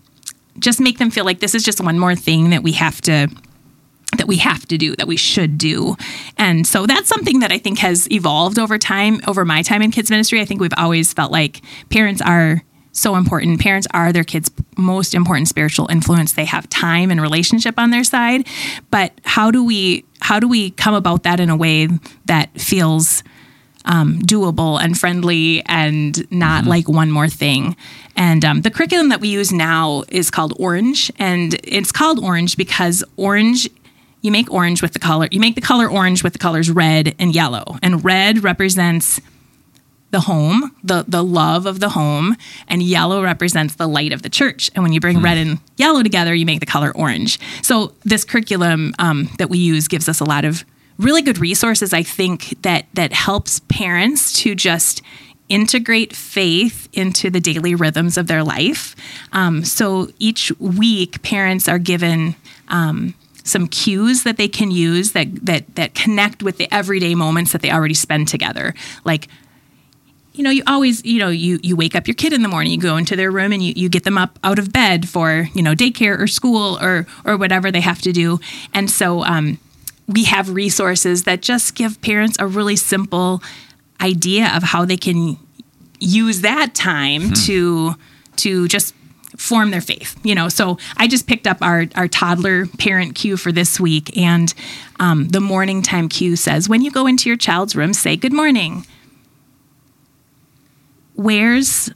just 0.58 0.80
make 0.80 0.98
them 0.98 1.10
feel 1.10 1.24
like 1.24 1.40
this 1.40 1.54
is 1.54 1.64
just 1.64 1.80
one 1.80 1.98
more 1.98 2.14
thing 2.14 2.50
that 2.50 2.62
we 2.62 2.72
have 2.72 3.00
to 3.02 3.28
that 4.16 4.26
we 4.26 4.38
have 4.38 4.66
to 4.66 4.76
do, 4.76 4.96
that 4.96 5.06
we 5.06 5.16
should 5.16 5.56
do. 5.56 5.96
And 6.36 6.66
so 6.66 6.86
that's 6.86 7.08
something 7.08 7.40
that 7.40 7.52
I 7.52 7.58
think 7.58 7.78
has 7.78 8.10
evolved 8.10 8.58
over 8.58 8.76
time, 8.76 9.20
over 9.26 9.44
my 9.44 9.62
time 9.62 9.82
in 9.82 9.92
kids 9.92 10.10
ministry. 10.10 10.40
I 10.40 10.44
think 10.44 10.60
we've 10.60 10.74
always 10.76 11.12
felt 11.12 11.30
like 11.30 11.62
parents 11.90 12.20
are 12.20 12.62
so 12.92 13.14
important. 13.14 13.60
Parents 13.60 13.86
are 13.92 14.12
their 14.12 14.24
kids' 14.24 14.50
most 14.76 15.14
important 15.14 15.48
spiritual 15.48 15.88
influence. 15.90 16.32
They 16.32 16.44
have 16.44 16.68
time 16.68 17.10
and 17.10 17.20
relationship 17.20 17.78
on 17.78 17.90
their 17.90 18.04
side. 18.04 18.46
But 18.90 19.12
how 19.24 19.50
do 19.50 19.64
we 19.64 20.04
how 20.20 20.40
do 20.40 20.48
we 20.48 20.70
come 20.72 20.94
about 20.94 21.22
that 21.22 21.40
in 21.40 21.48
a 21.48 21.56
way 21.56 21.88
that 22.26 22.50
feels 22.60 23.22
um, 23.84 24.18
doable 24.20 24.80
and 24.80 24.98
friendly 24.98 25.62
and 25.66 26.30
not 26.30 26.62
mm-hmm. 26.62 26.70
like 26.70 26.88
one 26.88 27.10
more 27.10 27.28
thing. 27.28 27.76
And 28.16 28.44
um, 28.44 28.62
the 28.62 28.70
curriculum 28.70 29.08
that 29.08 29.20
we 29.20 29.28
use 29.28 29.52
now 29.52 30.04
is 30.08 30.30
called 30.30 30.54
Orange, 30.58 31.10
and 31.18 31.54
it's 31.64 31.92
called 31.92 32.22
Orange 32.22 32.56
because 32.56 33.02
orange 33.16 33.68
you 34.22 34.30
make 34.30 34.52
orange 34.52 34.82
with 34.82 34.92
the 34.92 34.98
color 34.98 35.28
you 35.30 35.40
make 35.40 35.54
the 35.54 35.60
color 35.62 35.88
orange 35.88 36.22
with 36.22 36.34
the 36.34 36.38
colors 36.38 36.70
red 36.70 37.14
and 37.18 37.34
yellow 37.34 37.78
and 37.82 38.04
red 38.04 38.44
represents 38.44 39.18
the 40.10 40.20
home 40.20 40.74
the 40.84 41.04
the 41.08 41.24
love 41.24 41.66
of 41.66 41.80
the 41.80 41.90
home 41.90 42.36
and 42.68 42.82
yellow 42.82 43.22
represents 43.22 43.76
the 43.76 43.88
light 43.88 44.12
of 44.12 44.22
the 44.22 44.28
church 44.28 44.70
and 44.74 44.82
when 44.82 44.92
you 44.92 45.00
bring 45.00 45.18
mm. 45.18 45.24
red 45.24 45.38
and 45.38 45.58
yellow 45.78 46.02
together 46.02 46.34
you 46.34 46.44
make 46.44 46.60
the 46.60 46.66
color 46.66 46.92
orange 46.94 47.38
so 47.62 47.94
this 48.04 48.24
curriculum 48.24 48.94
um, 48.98 49.30
that 49.38 49.48
we 49.48 49.58
use 49.58 49.88
gives 49.88 50.08
us 50.08 50.20
a 50.20 50.24
lot 50.24 50.44
of 50.44 50.64
really 51.00 51.22
good 51.22 51.38
resources 51.38 51.92
i 51.92 52.02
think 52.02 52.54
that 52.62 52.86
that 52.94 53.12
helps 53.12 53.60
parents 53.68 54.32
to 54.32 54.54
just 54.54 55.02
integrate 55.50 56.14
faith 56.14 56.88
into 56.92 57.28
the 57.28 57.40
daily 57.40 57.74
rhythms 57.74 58.16
of 58.16 58.28
their 58.28 58.42
life. 58.42 58.94
Um, 59.32 59.64
so 59.64 60.08
each 60.18 60.52
week 60.58 61.20
parents 61.22 61.68
are 61.68 61.78
given 61.78 62.36
um, 62.68 63.14
some 63.44 63.66
cues 63.66 64.22
that 64.22 64.36
they 64.36 64.48
can 64.48 64.70
use 64.70 65.12
that 65.12 65.44
that 65.44 65.74
that 65.74 65.94
connect 65.94 66.42
with 66.42 66.56
the 66.56 66.72
everyday 66.72 67.14
moments 67.14 67.52
that 67.52 67.62
they 67.62 67.70
already 67.70 67.94
spend 67.94 68.28
together. 68.28 68.74
Like 69.04 69.26
you 70.34 70.44
know 70.44 70.50
you 70.50 70.62
always 70.68 71.04
you 71.04 71.18
know 71.18 71.28
you 71.28 71.58
you 71.62 71.74
wake 71.74 71.96
up 71.96 72.06
your 72.06 72.14
kid 72.14 72.32
in 72.32 72.42
the 72.42 72.48
morning 72.48 72.72
you 72.72 72.78
go 72.78 72.96
into 72.96 73.16
their 73.16 73.32
room 73.32 73.52
and 73.52 73.62
you, 73.62 73.72
you 73.74 73.88
get 73.88 74.04
them 74.04 74.16
up 74.16 74.38
out 74.44 74.60
of 74.60 74.72
bed 74.72 75.08
for 75.08 75.48
you 75.52 75.62
know 75.62 75.74
daycare 75.74 76.18
or 76.18 76.28
school 76.28 76.78
or 76.80 77.06
or 77.24 77.36
whatever 77.36 77.72
they 77.72 77.80
have 77.80 78.00
to 78.02 78.12
do. 78.12 78.38
And 78.72 78.88
so 78.88 79.24
um, 79.24 79.58
we 80.10 80.24
have 80.24 80.50
resources 80.50 81.24
that 81.24 81.40
just 81.40 81.74
give 81.74 82.00
parents 82.02 82.36
a 82.40 82.46
really 82.46 82.76
simple 82.76 83.42
idea 84.00 84.50
of 84.54 84.62
how 84.62 84.84
they 84.84 84.96
can 84.96 85.38
use 86.00 86.40
that 86.40 86.74
time 86.74 87.32
to 87.32 87.94
to 88.36 88.66
just 88.68 88.94
form 89.36 89.70
their 89.70 89.80
faith 89.80 90.18
you 90.24 90.34
know? 90.34 90.48
So 90.48 90.78
i 90.96 91.06
just 91.06 91.26
picked 91.26 91.46
up 91.46 91.62
our 91.62 91.86
our 91.94 92.08
toddler 92.08 92.66
parent 92.78 93.14
cue 93.14 93.36
for 93.36 93.52
this 93.52 93.78
week 93.78 94.16
and 94.16 94.52
um, 94.98 95.28
the 95.28 95.40
morning 95.40 95.82
time 95.82 96.08
cue 96.08 96.36
says 96.36 96.68
when 96.68 96.82
you 96.82 96.90
go 96.90 97.06
into 97.06 97.28
your 97.28 97.36
child's 97.38 97.76
room 97.76 97.94
say 97.94 98.16
good 98.16 98.32
morning. 98.32 98.86
Where's 101.14 101.90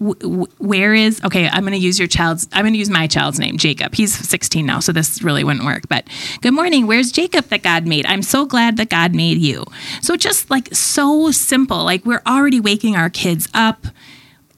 where 0.00 0.94
is 0.94 1.22
okay 1.24 1.46
i'm 1.48 1.60
going 1.60 1.74
to 1.74 1.78
use 1.78 1.98
your 1.98 2.08
child's 2.08 2.48
i'm 2.52 2.62
going 2.62 2.72
to 2.72 2.78
use 2.78 2.88
my 2.88 3.06
child's 3.06 3.38
name 3.38 3.58
jacob. 3.58 3.94
He's 3.94 4.14
16 4.14 4.64
now 4.64 4.80
so 4.80 4.92
this 4.92 5.22
really 5.22 5.44
wouldn't 5.44 5.64
work 5.64 5.88
but 5.88 6.06
good 6.40 6.54
morning. 6.54 6.86
Where's 6.86 7.12
jacob 7.12 7.46
that 7.46 7.62
god 7.62 7.86
made? 7.86 8.06
I'm 8.06 8.22
so 8.22 8.46
glad 8.46 8.78
that 8.78 8.88
god 8.88 9.14
made 9.14 9.38
you. 9.38 9.64
So 10.00 10.16
just 10.16 10.50
like 10.50 10.74
so 10.74 11.30
simple 11.30 11.84
like 11.84 12.04
we're 12.06 12.22
already 12.26 12.60
waking 12.60 12.96
our 12.96 13.10
kids 13.10 13.48
up. 13.52 13.86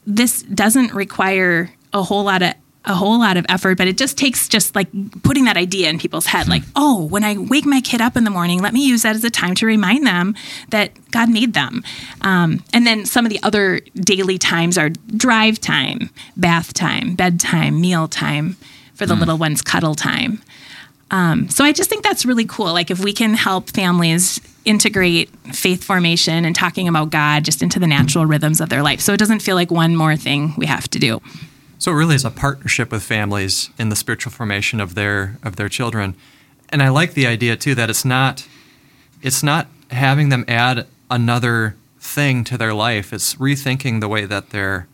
This 0.05 0.43
doesn't 0.43 0.93
require 0.93 1.71
a 1.91 2.03
whole 2.03 2.23
lot 2.23 2.41
of 2.41 2.53
a 2.85 2.93
whole 2.93 3.19
lot 3.19 3.37
of 3.37 3.45
effort, 3.47 3.77
but 3.77 3.87
it 3.87 3.97
just 3.97 4.17
takes 4.17 4.47
just 4.47 4.75
like 4.75 4.87
putting 5.23 5.45
that 5.45 5.55
idea 5.55 5.89
in 5.89 5.97
people's 5.97 6.25
head 6.25 6.47
like, 6.47 6.63
oh, 6.75 7.05
when 7.05 7.23
I 7.23 7.37
wake 7.37 7.65
my 7.65 7.79
kid 7.79 8.01
up 8.01 8.17
in 8.17 8.25
the 8.25 8.29
morning, 8.29 8.61
let 8.61 8.73
me 8.73 8.85
use 8.85 9.03
that 9.03 9.15
as 9.15 9.23
a 9.23 9.29
time 9.29 9.55
to 9.55 9.65
remind 9.65 10.05
them 10.05 10.35
that 10.69 10.91
God 11.11 11.29
made 11.29 11.53
them. 11.53 11.83
Um, 12.21 12.63
and 12.73 12.85
then 12.85 13.05
some 13.05 13.25
of 13.25 13.31
the 13.31 13.41
other 13.41 13.79
daily 13.95 14.37
times 14.37 14.77
are 14.77 14.89
drive 14.89 15.61
time, 15.61 16.09
bath 16.35 16.73
time, 16.73 17.15
bedtime, 17.15 17.79
meal 17.79 18.07
time, 18.07 18.57
for 18.95 19.05
the 19.05 19.15
little 19.15 19.37
ones, 19.37 19.61
cuddle 19.61 19.95
time. 19.95 20.41
Um, 21.11 21.49
so 21.49 21.63
I 21.63 21.73
just 21.73 21.89
think 21.89 22.03
that's 22.03 22.25
really 22.25 22.45
cool. 22.45 22.73
Like 22.73 22.91
if 22.91 22.99
we 22.99 23.13
can 23.13 23.33
help 23.33 23.69
families 23.69 24.39
integrate 24.65 25.29
faith 25.53 25.83
formation 25.83 26.45
and 26.45 26.55
talking 26.55 26.87
about 26.87 27.09
God 27.09 27.43
just 27.43 27.61
into 27.61 27.79
the 27.79 27.87
natural 27.87 28.25
rhythms 28.25 28.61
of 28.61 28.69
their 28.69 28.81
life. 28.81 29.01
So 29.01 29.13
it 29.13 29.17
doesn't 29.17 29.41
feel 29.41 29.55
like 29.55 29.71
one 29.71 29.95
more 29.95 30.15
thing 30.15 30.53
we 30.57 30.65
have 30.65 30.89
to 30.89 30.99
do. 30.99 31.21
So 31.83 31.91
it 31.91 31.95
really 31.95 32.15
is 32.15 32.23
a 32.23 32.31
partnership 32.31 32.93
with 32.93 33.03
families 33.03 33.69
in 33.77 33.89
the 33.89 33.97
spiritual 33.97 34.31
formation 34.31 34.79
of 34.79 34.95
their 34.95 35.37
of 35.43 35.57
their 35.57 35.67
children. 35.67 36.15
And 36.69 36.81
I 36.81 36.87
like 36.87 37.13
the 37.13 37.27
idea 37.27 37.57
too 37.57 37.75
that 37.75 37.89
it's 37.89 38.05
not 38.05 38.47
it's 39.21 39.43
not 39.43 39.67
having 39.91 40.29
them 40.29 40.45
add 40.47 40.87
another 41.11 41.75
thing 41.99 42.45
to 42.45 42.57
their 42.57 42.73
life. 42.73 43.11
It's 43.11 43.35
rethinking 43.35 43.99
the 43.99 44.07
way 44.07 44.23
that 44.23 44.51
they're 44.51 44.87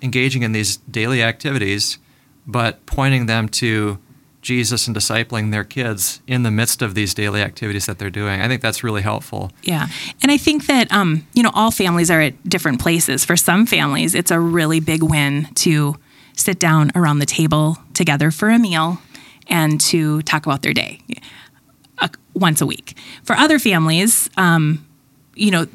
engaging 0.00 0.40
in 0.40 0.52
these 0.52 0.78
daily 0.90 1.22
activities, 1.22 1.98
but 2.46 2.86
pointing 2.86 3.26
them 3.26 3.50
to 3.50 3.98
Jesus 4.40 4.86
and 4.86 4.96
discipling 4.96 5.50
their 5.50 5.64
kids 5.64 6.22
in 6.26 6.44
the 6.44 6.50
midst 6.50 6.80
of 6.80 6.94
these 6.94 7.12
daily 7.12 7.42
activities 7.42 7.84
that 7.84 7.98
they're 7.98 8.08
doing. 8.08 8.40
I 8.40 8.48
think 8.48 8.62
that's 8.62 8.82
really 8.82 9.02
helpful. 9.02 9.52
Yeah. 9.64 9.88
And 10.22 10.32
I 10.32 10.38
think 10.38 10.64
that, 10.64 10.90
um, 10.90 11.26
you 11.34 11.42
know, 11.42 11.50
all 11.52 11.70
families 11.70 12.10
are 12.10 12.22
at 12.22 12.42
different 12.48 12.80
places. 12.80 13.22
For 13.22 13.36
some 13.36 13.66
families, 13.66 14.14
it's 14.14 14.30
a 14.30 14.40
really 14.40 14.80
big 14.80 15.02
win 15.02 15.48
to 15.56 15.96
sit 16.36 16.60
down 16.60 16.92
around 16.94 17.18
the 17.18 17.26
table 17.26 17.78
together 17.94 18.30
for 18.30 18.50
a 18.50 18.58
meal 18.58 19.00
and 19.48 19.80
to 19.80 20.22
talk 20.22 20.46
about 20.46 20.62
their 20.62 20.72
day 20.72 21.00
uh, 21.98 22.08
once 22.34 22.60
a 22.60 22.66
week. 22.66 22.96
For 23.24 23.34
other 23.34 23.58
families, 23.58 24.30
um, 24.36 24.86
you 25.34 25.50
know, 25.50 25.66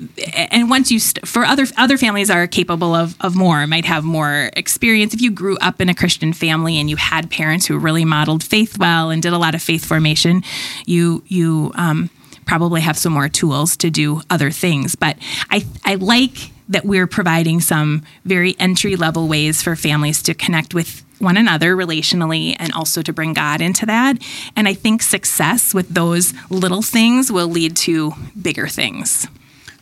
and 0.51 0.70
once 0.70 0.91
you 0.91 1.00
st- 1.00 1.27
for 1.27 1.46
other 1.46 1.65
other 1.77 1.98
families 1.98 2.32
are 2.32 2.48
capable 2.48 2.96
of 2.96 3.15
of 3.22 3.36
more, 3.36 3.65
might 3.68 3.86
have 3.86 4.03
more 4.03 4.50
experience. 4.58 5.13
If 5.13 5.22
you 5.22 5.30
grew 5.30 5.58
up 5.58 5.80
in 5.80 5.88
a 5.88 5.94
Christian 5.94 6.34
family 6.34 6.80
and 6.80 6.89
you 6.89 6.96
had 6.96 7.30
parents 7.30 7.68
who 7.68 7.77
really 7.77 8.03
modeled 8.03 8.44
faith 8.44 8.80
well 8.80 9.12
and 9.12 9.22
did 9.22 9.34
a 9.34 9.38
lot 9.38 9.53
of 9.53 9.62
faith 9.62 9.86
formation, 9.86 10.41
you 10.88 11.24
you 11.27 11.72
um, 11.75 12.10
probably 12.46 12.82
have 12.82 12.98
some 12.98 13.13
more 13.13 13.30
tools 13.30 13.77
to 13.77 13.91
do 13.91 14.22
other 14.32 14.50
things. 14.50 14.96
But 14.96 15.18
I 15.51 15.63
I 15.86 15.96
like 15.96 16.51
that 16.72 16.86
we're 16.86 17.08
providing 17.08 17.60
some 17.60 18.04
very 18.25 18.56
entry 18.60 18.96
level 18.96 19.28
ways 19.28 19.62
for 19.62 19.75
families 19.75 20.24
to 20.24 20.34
connect 20.34 20.74
with 20.74 21.06
one 21.20 21.38
another 21.38 21.75
relationally 21.75 22.56
and 22.58 22.74
also 22.74 23.01
to 23.04 23.13
bring 23.13 23.34
God 23.34 23.62
into 23.62 23.86
that. 23.86 24.18
And 24.56 24.68
I 24.68 24.74
think 24.74 25.04
success 25.04 25.74
with 25.74 25.90
those 25.90 26.34
little 26.50 26.82
things 26.82 27.32
will 27.32 27.48
lead 27.48 27.78
to 27.78 28.13
bigger 28.42 28.68
things. 28.68 29.28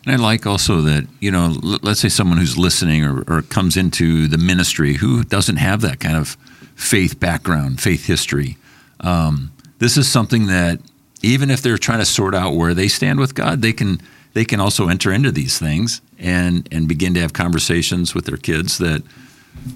And 0.04 0.14
I 0.14 0.16
like 0.16 0.46
also 0.46 0.80
that, 0.82 1.06
you 1.20 1.30
know, 1.30 1.56
let's 1.62 2.00
say 2.00 2.08
someone 2.08 2.38
who's 2.38 2.58
listening 2.58 3.04
or, 3.04 3.22
or 3.28 3.42
comes 3.42 3.76
into 3.76 4.28
the 4.28 4.38
ministry 4.38 4.94
who 4.94 5.24
doesn't 5.24 5.56
have 5.56 5.80
that 5.82 6.00
kind 6.00 6.16
of 6.16 6.36
faith 6.74 7.20
background, 7.20 7.80
faith 7.80 8.06
history. 8.06 8.56
Um, 9.00 9.52
this 9.78 9.96
is 9.96 10.10
something 10.10 10.46
that 10.46 10.80
even 11.22 11.50
if 11.50 11.60
they're 11.62 11.78
trying 11.78 11.98
to 11.98 12.06
sort 12.06 12.34
out 12.34 12.54
where 12.54 12.74
they 12.74 12.88
stand 12.88 13.18
with 13.18 13.34
God, 13.34 13.60
they 13.60 13.72
can 13.72 14.00
they 14.32 14.44
can 14.44 14.60
also 14.60 14.88
enter 14.88 15.12
into 15.12 15.32
these 15.32 15.58
things 15.58 16.00
and 16.18 16.68
and 16.72 16.88
begin 16.88 17.14
to 17.14 17.20
have 17.20 17.32
conversations 17.32 18.14
with 18.14 18.26
their 18.26 18.36
kids 18.36 18.78
that 18.78 19.02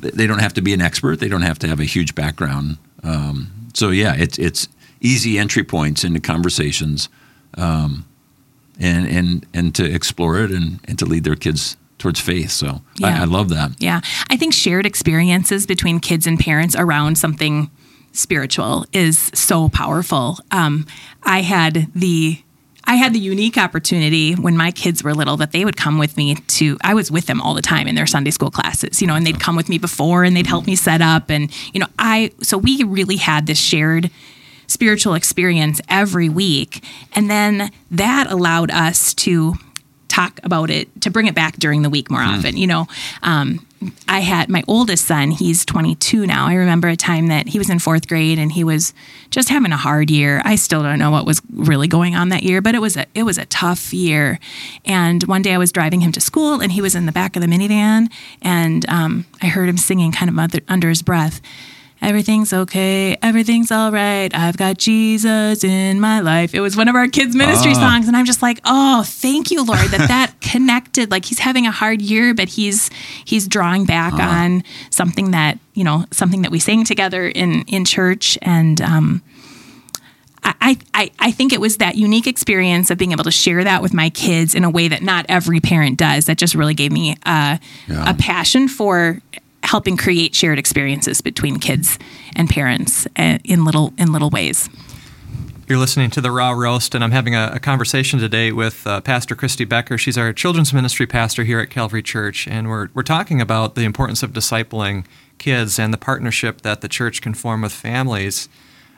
they 0.00 0.26
don't 0.26 0.38
have 0.40 0.54
to 0.54 0.62
be 0.62 0.72
an 0.72 0.80
expert, 0.80 1.20
they 1.20 1.28
don't 1.28 1.42
have 1.42 1.58
to 1.58 1.66
have 1.68 1.80
a 1.80 1.84
huge 1.84 2.14
background. 2.14 2.78
Um, 3.02 3.50
so 3.74 3.90
yeah, 3.90 4.14
it's 4.16 4.38
it's 4.38 4.68
easy 5.00 5.38
entry 5.38 5.64
points 5.64 6.04
into 6.04 6.20
conversations. 6.20 7.08
Um, 7.56 8.04
and 8.80 9.06
and 9.06 9.46
and 9.54 9.74
to 9.74 9.84
explore 9.84 10.38
it 10.38 10.50
and, 10.50 10.80
and 10.84 10.98
to 10.98 11.06
lead 11.06 11.24
their 11.24 11.36
kids 11.36 11.76
towards 11.98 12.20
faith. 12.20 12.50
So 12.50 12.82
Yeah. 12.98 13.18
I, 13.18 13.22
I 13.22 13.24
love 13.24 13.48
that. 13.50 13.72
Yeah. 13.78 14.00
I 14.28 14.36
think 14.36 14.52
shared 14.52 14.84
experiences 14.84 15.64
between 15.66 16.00
kids 16.00 16.26
and 16.26 16.38
parents 16.38 16.74
around 16.76 17.16
something 17.18 17.70
spiritual 18.12 18.84
is 18.92 19.30
so 19.34 19.68
powerful. 19.68 20.38
Um, 20.50 20.86
I 21.22 21.42
had 21.42 21.88
the 21.94 22.38
I 22.86 22.96
had 22.96 23.12
the 23.14 23.18
unique 23.18 23.56
opportunity 23.56 24.34
when 24.34 24.56
my 24.56 24.70
kids 24.70 25.02
were 25.02 25.14
little 25.14 25.36
that 25.38 25.52
they 25.52 25.64
would 25.64 25.76
come 25.76 25.98
with 25.98 26.16
me 26.16 26.34
to 26.34 26.76
I 26.82 26.94
was 26.94 27.10
with 27.10 27.26
them 27.26 27.40
all 27.40 27.54
the 27.54 27.62
time 27.62 27.86
in 27.86 27.94
their 27.94 28.06
Sunday 28.06 28.30
school 28.30 28.50
classes, 28.50 29.00
you 29.00 29.06
know, 29.06 29.14
and 29.14 29.26
they'd 29.26 29.40
come 29.40 29.56
with 29.56 29.68
me 29.68 29.78
before 29.78 30.24
and 30.24 30.36
they'd 30.36 30.46
help 30.46 30.66
me 30.66 30.76
set 30.76 31.00
up 31.00 31.30
and 31.30 31.50
you 31.72 31.80
know, 31.80 31.86
I 31.98 32.32
so 32.42 32.58
we 32.58 32.82
really 32.84 33.16
had 33.16 33.46
this 33.46 33.58
shared 33.58 34.10
spiritual 34.66 35.14
experience 35.14 35.80
every 35.88 36.28
week. 36.28 36.84
And 37.14 37.30
then 37.30 37.70
that 37.90 38.30
allowed 38.30 38.70
us 38.70 39.14
to 39.14 39.54
talk 40.08 40.40
about 40.44 40.70
it, 40.70 40.88
to 41.02 41.10
bring 41.10 41.26
it 41.26 41.34
back 41.34 41.56
during 41.56 41.82
the 41.82 41.90
week 41.90 42.10
more 42.10 42.22
often. 42.22 42.56
You 42.56 42.66
know, 42.66 42.86
um, 43.22 43.66
I 44.08 44.20
had 44.20 44.48
my 44.48 44.62
oldest 44.68 45.06
son, 45.06 45.30
he's 45.30 45.64
22 45.64 46.26
now. 46.26 46.46
I 46.46 46.54
remember 46.54 46.88
a 46.88 46.96
time 46.96 47.28
that 47.28 47.48
he 47.48 47.58
was 47.58 47.70
in 47.70 47.78
fourth 47.78 48.08
grade 48.08 48.38
and 48.38 48.52
he 48.52 48.64
was 48.64 48.94
just 49.30 49.48
having 49.48 49.72
a 49.72 49.76
hard 49.76 50.10
year. 50.10 50.40
I 50.44 50.56
still 50.56 50.82
don't 50.82 50.98
know 50.98 51.10
what 51.10 51.26
was 51.26 51.42
really 51.52 51.88
going 51.88 52.14
on 52.14 52.28
that 52.30 52.42
year, 52.42 52.60
but 52.60 52.74
it 52.74 52.80
was 52.80 52.96
a, 52.96 53.06
it 53.14 53.24
was 53.24 53.38
a 53.38 53.46
tough 53.46 53.92
year. 53.92 54.38
And 54.84 55.22
one 55.24 55.42
day 55.42 55.54
I 55.54 55.58
was 55.58 55.72
driving 55.72 56.00
him 56.00 56.12
to 56.12 56.20
school 56.20 56.60
and 56.60 56.72
he 56.72 56.80
was 56.80 56.94
in 56.94 57.06
the 57.06 57.12
back 57.12 57.36
of 57.36 57.42
the 57.42 57.48
minivan 57.48 58.08
and 58.42 58.88
um, 58.88 59.26
I 59.42 59.46
heard 59.46 59.68
him 59.68 59.76
singing 59.76 60.12
kind 60.12 60.30
of 60.30 60.38
under, 60.38 60.58
under 60.68 60.88
his 60.88 61.02
breath. 61.02 61.40
Everything's 62.04 62.52
okay. 62.52 63.16
Everything's 63.22 63.72
all 63.72 63.90
right. 63.90 64.28
I've 64.34 64.58
got 64.58 64.76
Jesus 64.76 65.64
in 65.64 66.00
my 66.00 66.20
life. 66.20 66.54
It 66.54 66.60
was 66.60 66.76
one 66.76 66.88
of 66.88 66.94
our 66.94 67.08
kids' 67.08 67.34
ministry 67.34 67.72
ah. 67.74 67.80
songs. 67.80 68.08
And 68.08 68.16
I'm 68.16 68.26
just 68.26 68.42
like, 68.42 68.60
oh, 68.66 69.02
thank 69.04 69.50
you, 69.50 69.64
Lord, 69.64 69.88
that 69.88 70.08
that 70.08 70.34
connected. 70.42 71.10
Like 71.10 71.24
he's 71.24 71.38
having 71.38 71.66
a 71.66 71.70
hard 71.70 72.02
year, 72.02 72.34
but 72.34 72.50
he's 72.50 72.90
he's 73.24 73.48
drawing 73.48 73.86
back 73.86 74.12
ah. 74.16 74.42
on 74.42 74.62
something 74.90 75.30
that, 75.30 75.58
you 75.72 75.82
know, 75.82 76.04
something 76.10 76.42
that 76.42 76.50
we 76.50 76.58
sang 76.58 76.84
together 76.84 77.26
in 77.26 77.62
in 77.62 77.86
church. 77.86 78.38
And 78.42 78.80
um 78.82 79.22
I, 80.46 80.76
I, 80.92 81.10
I 81.18 81.30
think 81.30 81.54
it 81.54 81.60
was 81.60 81.78
that 81.78 81.94
unique 81.94 82.26
experience 82.26 82.90
of 82.90 82.98
being 82.98 83.12
able 83.12 83.24
to 83.24 83.30
share 83.30 83.64
that 83.64 83.80
with 83.80 83.94
my 83.94 84.10
kids 84.10 84.54
in 84.54 84.62
a 84.62 84.68
way 84.68 84.88
that 84.88 85.02
not 85.02 85.24
every 85.28 85.58
parent 85.58 85.98
does. 85.98 86.26
That 86.26 86.36
just 86.36 86.54
really 86.54 86.74
gave 86.74 86.92
me 86.92 87.16
a, 87.24 87.58
Yeah. 87.88 88.10
a 88.10 88.12
passion 88.12 88.68
for 88.68 89.22
helping 89.64 89.96
create 89.96 90.34
shared 90.34 90.58
experiences 90.58 91.20
between 91.20 91.58
kids 91.58 91.98
and 92.36 92.48
parents 92.48 93.06
uh, 93.16 93.38
in 93.44 93.64
little 93.64 93.92
in 93.98 94.12
little 94.12 94.30
ways. 94.30 94.68
You're 95.66 95.78
listening 95.78 96.10
to 96.10 96.20
the 96.20 96.30
Raw 96.30 96.50
Roast, 96.50 96.94
and 96.94 97.02
I'm 97.02 97.10
having 97.10 97.34
a, 97.34 97.52
a 97.54 97.58
conversation 97.58 98.18
today 98.18 98.52
with 98.52 98.86
uh, 98.86 99.00
Pastor 99.00 99.34
Christy 99.34 99.64
Becker. 99.64 99.96
She's 99.96 100.18
our 100.18 100.30
children's 100.34 100.74
ministry 100.74 101.06
pastor 101.06 101.42
here 101.42 101.58
at 101.58 101.70
Calvary 101.70 102.02
Church, 102.02 102.46
and 102.46 102.68
we're, 102.68 102.90
we're 102.92 103.02
talking 103.02 103.40
about 103.40 103.74
the 103.74 103.84
importance 103.84 104.22
of 104.22 104.34
discipling 104.34 105.06
kids 105.38 105.78
and 105.78 105.90
the 105.90 105.96
partnership 105.96 106.60
that 106.60 106.82
the 106.82 106.88
church 106.88 107.22
can 107.22 107.32
form 107.32 107.62
with 107.62 107.72
families 107.72 108.50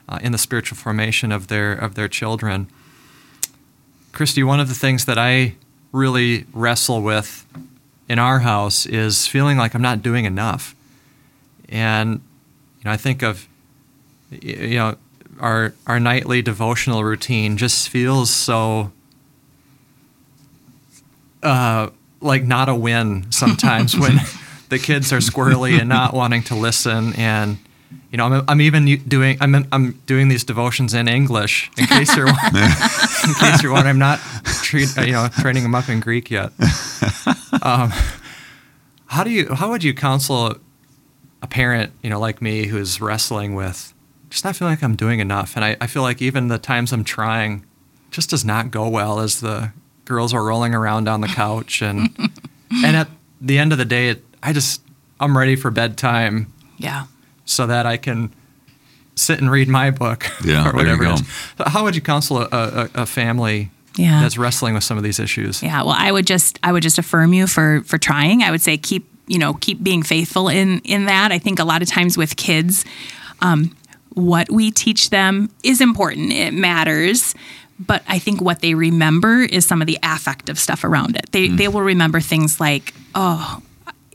uh, 0.09 0.19
in 0.21 0.33
the 0.33 0.39
spiritual 0.39 0.77
formation 0.77 1.31
of 1.31 1.47
their 1.47 1.73
of 1.73 1.95
their 1.95 2.09
children. 2.09 2.69
Christy, 4.11 4.43
one 4.43 4.59
of 4.59 4.69
the 4.69 4.75
things 4.75 5.05
that 5.05 5.19
I 5.19 5.55
really 5.93 6.47
wrestle 6.53 7.01
with 7.01 7.47
in 8.09 8.19
our 8.19 8.41
house 8.41 8.87
is 8.87 9.27
feeling 9.27 9.57
like 9.57 9.75
I'm 9.75 9.83
not 9.83 10.03
doing 10.03 10.25
enough, 10.25 10.75
and 11.69 12.21
you 12.79 12.85
know 12.85 12.91
I 12.91 12.97
think 12.97 13.23
of 13.23 13.49
you 14.31 14.77
know 14.77 14.97
our 15.41 15.75
our 15.87 16.01
nightly 16.01 16.43
devotional 16.43 17.05
routine 17.05 17.57
just 17.57 17.89
feels 17.89 18.31
so 18.31 18.93
uh, 21.43 21.91
like 22.21 22.45
not 22.45 22.69
a 22.69 22.75
win 22.75 23.31
sometimes 23.31 23.97
when 23.99 24.19
the 24.69 24.79
kids 24.79 25.13
are 25.13 25.19
squirrely 25.19 25.79
and 25.79 25.89
not 25.89 26.13
wanting 26.13 26.43
to 26.45 26.55
listen. 26.55 27.15
And 27.15 27.59
you 28.11 28.19
know, 28.19 28.27
I'm, 28.27 28.45
I'm 28.49 28.61
even 28.61 28.85
doing 29.07 29.39
I'm 29.41 29.67
I'm 29.73 29.93
doing 30.07 30.29
these 30.29 30.45
devotions 30.45 30.95
in 30.95 31.09
English 31.09 31.71
in 31.79 31.87
case 31.87 32.17
you're 32.17 32.27
in 33.27 33.35
case 33.35 33.63
you're 33.63 33.73
wondering. 33.73 33.91
I'm 33.95 33.99
not 33.99 34.21
treat, 34.63 34.97
uh, 34.97 35.03
you 35.03 35.13
know 35.13 35.29
training 35.41 35.63
them 35.63 35.75
up 35.75 35.89
in 35.89 36.01
Greek 36.01 36.31
yet. 36.31 36.53
Um, 37.63 37.91
how 39.07 39.25
do 39.25 39.31
you 39.31 39.53
how 39.55 39.71
would 39.71 39.83
you 39.83 39.95
counsel 39.95 40.57
a 41.43 41.47
parent 41.47 41.93
you 42.03 42.11
know 42.11 42.19
like 42.21 42.41
me 42.43 42.67
who's 42.67 43.01
wrestling 43.01 43.55
with 43.55 43.93
just 44.31 44.45
not 44.45 44.57
feeling 44.57 44.73
like 44.73 44.83
I'm 44.83 44.97
doing 44.97 45.21
enough, 45.21 45.57
and 45.57 45.65
I, 45.65 45.77
I 45.81 45.87
feel 45.87 46.03
like 46.03 46.21
even 46.21 46.49
the 46.49 46.59
times 46.59 46.93
I'm 46.93 47.05
trying 47.05 47.65
just 48.11 48.31
does 48.31 48.45
not 48.45 48.71
go 48.71 48.89
well 48.89 49.21
as 49.21 49.41
the 49.41 49.73
girls 50.05 50.33
are 50.35 50.45
rolling 50.45 50.75
around 50.75 51.09
on 51.09 51.21
the 51.21 51.29
couch 51.29 51.83
and 51.83 52.11
and 52.85 52.97
at 52.97 53.09
the 53.41 53.59
end 53.59 53.73
of 53.73 53.79
the 53.79 53.85
day, 53.85 54.11
it, 54.11 54.25
I 54.43 54.53
just 54.53 54.83
I'm 55.21 55.37
ready 55.37 55.57
for 55.57 55.71
bedtime 55.71 56.53
Yeah. 56.79 57.07
so 57.45 57.67
that 57.67 57.87
I 57.87 57.97
can 57.97 58.33
sit 59.17 59.41
and 59.41 59.51
read 59.51 59.69
my 59.69 59.91
book 59.91 60.27
Yeah, 60.45 60.61
or 60.69 60.73
there 60.73 60.73
you 60.73 60.77
whatever 60.77 61.03
it 61.05 61.07
go. 61.09 61.15
is. 61.15 61.29
So 61.59 61.65
how 61.67 61.85
would 61.85 61.95
you 61.97 62.03
counsel 62.03 62.43
a, 62.43 62.49
a, 62.53 62.89
a 63.03 63.07
family 63.07 63.71
Yeah. 63.97 64.21
that's 64.21 64.37
wrestling 64.39 64.75
with 64.75 64.85
some 64.85 64.97
of 64.99 65.03
these 65.05 65.19
issues? 65.19 65.63
Yeah, 65.63 65.83
well, 65.83 65.95
I 65.97 66.13
would 66.13 66.27
just 66.27 66.59
I 66.63 66.73
would 66.73 66.83
just 66.83 66.99
affirm 66.99 67.33
you 67.33 67.47
for 67.47 67.83
for 67.85 67.99
trying. 67.99 68.43
I 68.43 68.51
would 68.51 68.63
say 68.63 68.77
keep 68.77 69.07
you 69.27 69.39
know 69.39 69.55
keep 69.55 69.83
being 69.83 70.03
faithful 70.03 70.49
in 70.49 70.81
in 70.85 71.07
that. 71.07 71.33
I 71.33 71.39
think 71.39 71.59
a 71.59 71.65
lot 71.65 71.83
of 71.83 71.89
times 71.89 72.17
with 72.17 72.37
kids, 72.37 72.85
um, 73.41 73.75
what 74.11 74.51
we 74.51 74.71
teach 74.71 75.11
them 75.11 75.51
is 75.63 75.81
important. 75.81 76.33
It 76.33 76.53
matters. 76.55 77.35
But 77.79 78.03
I 78.09 78.19
think 78.19 78.41
what 78.41 78.61
they 78.61 78.73
remember 78.75 79.43
is 79.43 79.67
some 79.67 79.83
of 79.83 79.87
the 79.87 79.99
affective 80.03 80.59
stuff 80.59 80.83
around 80.85 81.15
it. 81.17 81.31
They 81.33 81.49
they 81.49 81.69
will 81.69 81.83
remember 81.83 82.21
things 82.21 82.59
like, 82.61 82.95
oh, 83.15 83.61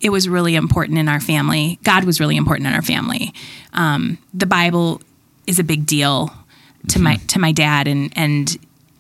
it 0.02 0.10
was 0.10 0.28
really 0.28 0.56
important 0.56 0.98
in 0.98 1.08
our 1.08 1.20
family. 1.20 1.80
God 1.84 2.04
was 2.04 2.20
really 2.20 2.36
important 2.36 2.68
in 2.68 2.74
our 2.74 2.82
family. 2.82 3.34
Um, 3.74 4.18
the 4.34 4.46
Bible 4.46 5.02
is 5.48 5.60
a 5.60 5.64
big 5.64 5.86
deal 5.86 6.34
to 6.90 7.00
my 7.00 7.16
to 7.28 7.40
my 7.40 7.52
dad, 7.52 7.88
and 7.88 8.12
and 8.16 8.58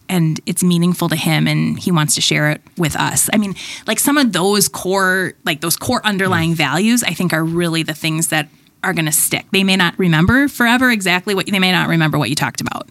and 0.07 0.39
it's 0.45 0.63
meaningful 0.63 1.09
to 1.09 1.15
him, 1.15 1.47
and 1.47 1.79
he 1.79 1.91
wants 1.91 2.15
to 2.15 2.21
share 2.21 2.51
it 2.51 2.61
with 2.77 2.95
us. 2.95 3.29
I 3.33 3.37
mean, 3.37 3.55
like 3.87 3.99
some 3.99 4.17
of 4.17 4.31
those 4.33 4.67
core 4.67 5.33
like 5.45 5.61
those 5.61 5.75
core 5.75 6.01
underlying 6.05 6.53
values, 6.53 7.03
I 7.03 7.13
think 7.13 7.33
are 7.33 7.43
really 7.43 7.83
the 7.83 7.93
things 7.93 8.27
that 8.27 8.49
are 8.83 8.93
going 8.93 9.05
to 9.05 9.11
stick. 9.11 9.45
They 9.51 9.63
may 9.63 9.75
not 9.75 9.97
remember 9.97 10.47
forever 10.47 10.91
exactly 10.91 11.35
what 11.35 11.47
they 11.47 11.59
may 11.59 11.71
not 11.71 11.89
remember 11.89 12.17
what 12.17 12.29
you 12.29 12.35
talked 12.35 12.61
about, 12.61 12.89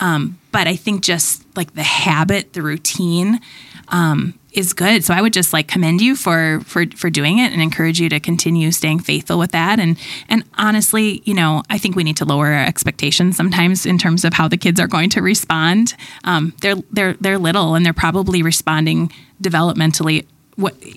um, 0.00 0.38
but 0.52 0.66
I 0.66 0.76
think 0.76 1.02
just 1.02 1.44
like 1.56 1.74
the 1.74 1.82
habit, 1.82 2.52
the 2.52 2.62
routine, 2.62 3.40
um, 3.88 4.34
is 4.52 4.72
good. 4.72 5.04
So 5.04 5.14
I 5.14 5.22
would 5.22 5.32
just 5.32 5.52
like 5.52 5.68
commend 5.68 6.00
you 6.00 6.14
for 6.14 6.60
for 6.64 6.84
for 6.94 7.10
doing 7.10 7.38
it 7.38 7.52
and 7.52 7.62
encourage 7.62 8.00
you 8.00 8.08
to 8.10 8.20
continue 8.20 8.70
staying 8.70 9.00
faithful 9.00 9.38
with 9.38 9.52
that. 9.52 9.78
And 9.78 9.98
and 10.28 10.44
honestly, 10.58 11.22
you 11.24 11.34
know, 11.34 11.62
I 11.70 11.78
think 11.78 11.96
we 11.96 12.04
need 12.04 12.16
to 12.18 12.24
lower 12.24 12.48
our 12.48 12.64
expectations 12.64 13.36
sometimes 13.36 13.86
in 13.86 13.98
terms 13.98 14.24
of 14.24 14.34
how 14.34 14.48
the 14.48 14.56
kids 14.56 14.78
are 14.78 14.88
going 14.88 15.10
to 15.10 15.22
respond. 15.22 15.94
Um, 16.24 16.54
they're 16.60 16.76
they're 16.90 17.14
they're 17.14 17.38
little 17.38 17.74
and 17.74 17.84
they're 17.84 17.92
probably 17.92 18.42
responding 18.42 19.12
developmentally 19.42 20.26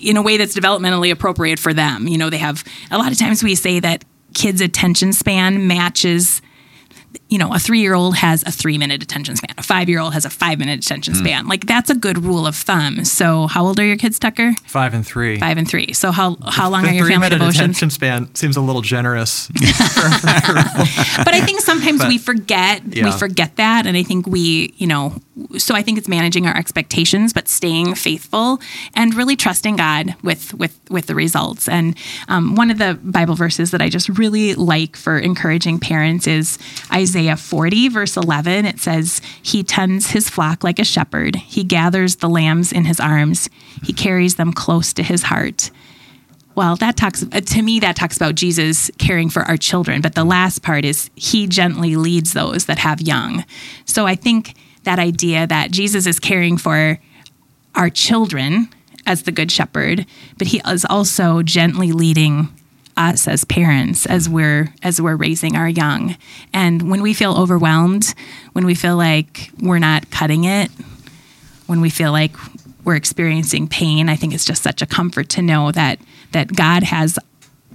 in 0.02 0.18
a 0.18 0.22
way 0.22 0.38
that's 0.38 0.56
developmentally 0.56 1.12
appropriate 1.12 1.60
for 1.60 1.74
them. 1.74 2.08
You 2.08 2.18
know, 2.18 2.30
they 2.30 2.38
have 2.38 2.64
a 2.92 2.98
lot 2.98 3.12
of 3.12 3.18
times 3.18 3.44
we 3.44 3.56
say 3.56 3.80
that 3.80 4.04
kids' 4.34 4.62
attention 4.62 5.14
span 5.14 5.66
matches 5.66 6.42
you 7.36 7.40
know, 7.40 7.54
a 7.54 7.60
three 7.60 7.82
year 7.82 7.94
old 7.96 8.16
has 8.16 8.44
a 8.48 8.52
three 8.52 8.78
minute 8.78 9.04
attention 9.04 9.36
span, 9.36 9.54
a 9.58 9.62
five 9.64 9.90
year 9.90 10.00
old 10.00 10.14
has 10.14 10.24
a 10.24 10.30
five 10.30 10.58
minute 10.58 10.80
attention 10.86 11.14
Hmm. 11.16 11.20
span. 11.20 11.48
Like 11.50 11.66
that's 11.66 11.90
a 11.90 11.96
good 11.96 12.24
rule 12.24 12.48
of 12.48 12.56
thumb. 12.56 13.04
So, 13.04 13.48
how 13.48 13.66
old 13.66 13.78
are 13.78 13.86
your 13.86 13.98
kids, 13.98 14.18
Tucker? 14.20 14.54
Five 14.68 14.94
and 14.94 15.06
three. 15.06 15.38
Five 15.38 15.58
and 15.58 15.68
three. 15.68 15.92
So, 15.92 16.12
how 16.14 16.38
how 16.48 16.70
long 16.70 16.84
the 16.84 16.92
are 16.92 16.94
your 16.94 17.04
three 17.06 17.14
family 17.16 17.26
minute 17.26 17.40
devotions? 17.40 17.60
attention 17.76 17.90
span 17.90 18.34
seems 18.36 18.56
a 18.56 18.62
little 18.62 18.82
generous. 18.82 19.50
but 19.54 21.34
I 21.34 21.42
think 21.46 21.60
sometimes 21.62 22.00
But- 22.00 22.08
we 22.08 22.18
forget 22.18 22.82
Yeah. 22.90 23.06
we 23.06 23.12
forget 23.12 23.58
that, 23.58 23.86
and 23.86 23.98
I 23.98 24.04
think 24.04 24.28
we, 24.28 24.74
you 24.78 24.88
know, 24.88 25.20
so 25.58 25.76
I 25.76 25.82
think 25.82 25.98
it's 25.98 26.08
managing 26.08 26.48
our 26.48 26.56
expectations, 26.56 27.34
but 27.34 27.50
staying 27.50 27.96
faithful 27.96 28.62
and 28.94 29.14
really 29.14 29.36
trusting 29.36 29.76
God 29.76 30.16
with 30.24 30.54
with 30.54 30.80
with 30.90 31.08
the 31.08 31.16
results. 31.16 31.68
And 31.68 31.96
um, 32.30 32.56
one 32.56 32.72
of 32.72 32.78
the 32.78 32.98
Bible 33.04 33.36
verses 33.36 33.72
that 33.72 33.82
I 33.82 33.90
just 33.90 34.08
really 34.08 34.56
like 34.56 34.96
for 34.96 35.18
encouraging 35.20 35.80
parents 35.80 36.28
is 36.28 36.58
Isaiah 36.94 37.25
40 37.36 37.90
verse 37.90 38.18
11. 38.18 38.66
It 38.66 38.80
says, 38.80 39.22
"He 39.42 39.64
tends 39.64 40.12
his 40.12 40.30
flock 40.30 40.64
like 40.64 40.80
a 40.80 40.86
shepherd. 40.86 41.36
He 41.36 41.64
gathers 41.64 42.18
the 42.18 42.30
lambs 42.30 42.72
in 42.72 42.86
his 42.86 43.00
arms. 43.00 43.50
He 43.84 43.94
carries 43.94 44.36
them 44.36 44.54
close 44.54 44.94
to 44.94 45.04
his 45.04 45.24
heart." 45.24 45.72
Well, 46.56 46.78
that 46.78 46.96
talks 46.96 47.24
uh, 47.24 47.42
to 47.42 47.62
me. 47.62 47.80
That 47.80 47.98
talks 47.98 48.16
about 48.16 48.36
Jesus 48.36 48.90
caring 48.98 49.30
for 49.30 49.42
our 49.44 49.58
children. 49.58 50.02
But 50.02 50.16
the 50.16 50.24
last 50.24 50.62
part 50.62 50.86
is 50.86 51.10
he 51.16 51.48
gently 51.48 51.96
leads 51.98 52.34
those 52.34 52.66
that 52.66 52.80
have 52.80 53.02
young. 53.02 53.44
So 53.86 54.06
I 54.06 54.16
think 54.16 54.56
that 54.84 55.00
idea 55.00 55.46
that 55.48 55.72
Jesus 55.72 56.08
is 56.08 56.20
caring 56.20 56.58
for 56.58 57.00
our 57.76 57.90
children 57.90 58.70
as 59.06 59.24
the 59.24 59.32
good 59.32 59.52
shepherd, 59.52 60.06
but 60.38 60.48
he 60.48 60.62
is 60.66 60.86
also 60.86 61.44
gently 61.44 61.92
leading 61.92 62.48
us 62.98 63.28
as 63.28 63.44
parents 63.44 64.06
as 64.06 64.30
we're 64.30 64.74
as 64.84 65.02
we're 65.02 65.16
raising 65.16 65.56
our 65.56 65.70
young. 65.70 66.16
And 66.54 66.90
when 66.90 67.02
we 67.02 67.14
feel 67.14 67.38
overwhelmed, 67.38 68.14
when 68.54 68.66
we 68.66 68.76
feel 68.76 68.98
like 68.98 69.52
we're 69.60 69.80
not 69.80 70.10
cutting 70.12 70.44
it, 70.46 70.72
when 71.68 71.82
we 71.82 71.90
feel 71.90 72.12
like 72.12 72.36
we're 72.84 72.96
experiencing 72.96 73.68
pain, 73.68 74.10
I 74.10 74.16
think 74.16 74.34
it's 74.34 74.46
just 74.46 74.64
such 74.64 74.82
a 74.82 74.86
comfort 74.86 75.30
to 75.30 75.42
know 75.42 75.72
that 75.72 76.00
that 76.32 76.56
God 76.56 76.84
has 76.84 77.18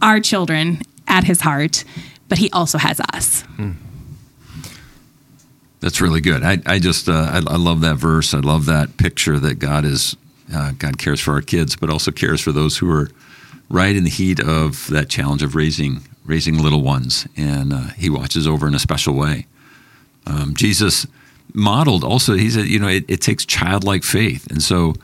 our 0.00 0.20
children 0.20 0.80
at 1.06 1.24
his 1.24 1.40
heart, 1.40 1.84
but 2.28 2.38
he 2.38 2.50
also 2.50 2.78
has 2.78 3.00
us. 3.12 3.44
That's 5.80 6.00
really 6.00 6.20
good. 6.20 6.42
I, 6.42 6.58
I 6.66 6.78
just 6.78 7.08
uh, 7.08 7.12
I, 7.12 7.36
I 7.38 7.56
love 7.56 7.80
that 7.80 7.96
verse. 7.96 8.34
I 8.34 8.40
love 8.40 8.66
that 8.66 8.96
picture 8.96 9.38
that 9.38 9.58
God 9.58 9.84
is 9.84 10.16
uh, 10.54 10.72
God 10.78 10.98
cares 10.98 11.20
for 11.20 11.32
our 11.32 11.42
kids, 11.42 11.76
but 11.76 11.90
also 11.90 12.10
cares 12.10 12.40
for 12.40 12.52
those 12.52 12.78
who 12.78 12.90
are 12.90 13.10
right 13.70 13.94
in 13.96 14.04
the 14.04 14.10
heat 14.10 14.40
of 14.40 14.88
that 14.88 15.08
challenge 15.08 15.42
of 15.42 15.54
raising 15.54 16.02
raising 16.24 16.58
little 16.58 16.82
ones, 16.82 17.26
and 17.36 17.72
uh, 17.72 17.88
He 17.96 18.10
watches 18.10 18.46
over 18.46 18.68
in 18.68 18.74
a 18.74 18.78
special 18.78 19.14
way. 19.14 19.46
Um, 20.26 20.54
Jesus 20.54 21.06
modeled 21.54 22.04
also. 22.04 22.34
He 22.34 22.50
said, 22.50 22.66
you 22.66 22.78
know, 22.78 22.88
it, 22.88 23.04
it 23.08 23.20
takes 23.20 23.44
childlike 23.46 24.04
faith, 24.04 24.46
and 24.50 24.62
so 24.62 24.94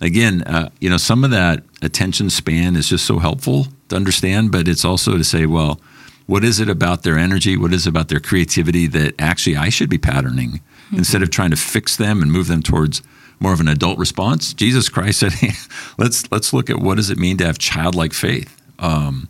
again, 0.00 0.42
uh, 0.42 0.70
you 0.80 0.90
know, 0.90 0.96
some 0.96 1.24
of 1.24 1.30
that 1.30 1.62
attention 1.82 2.30
span 2.30 2.76
is 2.76 2.88
just 2.88 3.06
so 3.06 3.18
helpful 3.18 3.68
to 3.88 3.96
understand, 3.96 4.52
but 4.52 4.68
it's 4.68 4.84
also 4.84 5.16
to 5.16 5.24
say, 5.24 5.46
well, 5.46 5.80
what 6.26 6.44
is 6.44 6.58
it 6.60 6.68
about 6.68 7.02
their 7.02 7.18
energy? 7.18 7.56
What 7.56 7.72
is 7.72 7.86
it 7.86 7.90
about 7.90 8.08
their 8.08 8.20
creativity 8.20 8.86
that 8.88 9.14
actually 9.18 9.56
I 9.56 9.68
should 9.68 9.90
be 9.90 9.98
patterning 9.98 10.60
instead 10.92 11.22
of 11.22 11.30
trying 11.30 11.50
to 11.50 11.56
fix 11.56 11.96
them 11.96 12.22
and 12.22 12.30
move 12.30 12.46
them 12.48 12.62
towards 12.62 13.02
more 13.44 13.52
of 13.52 13.60
an 13.60 13.68
adult 13.68 13.98
response? 13.98 14.54
Jesus 14.54 14.88
Christ 14.88 15.20
said, 15.20 15.32
hey, 15.32 15.52
let's 15.98 16.30
let's 16.32 16.52
look 16.52 16.70
at 16.70 16.80
what 16.80 16.96
does 16.96 17.10
it 17.10 17.18
mean 17.18 17.36
to 17.36 17.46
have 17.46 17.58
childlike 17.58 18.12
faith, 18.12 18.60
um, 18.80 19.28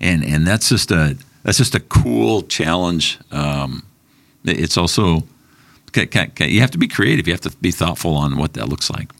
and 0.00 0.24
and 0.24 0.46
that's 0.46 0.70
just 0.70 0.90
a 0.90 1.16
that's 1.44 1.58
just 1.58 1.74
a 1.74 1.80
cool 1.80 2.42
challenge. 2.42 3.18
Um, 3.30 3.84
it's 4.44 4.76
also 4.76 5.24
you 5.94 6.60
have 6.60 6.70
to 6.70 6.78
be 6.78 6.88
creative. 6.88 7.26
You 7.26 7.34
have 7.34 7.42
to 7.42 7.50
be 7.58 7.70
thoughtful 7.70 8.14
on 8.14 8.38
what 8.38 8.54
that 8.54 8.68
looks 8.68 8.90
like. 8.90 9.10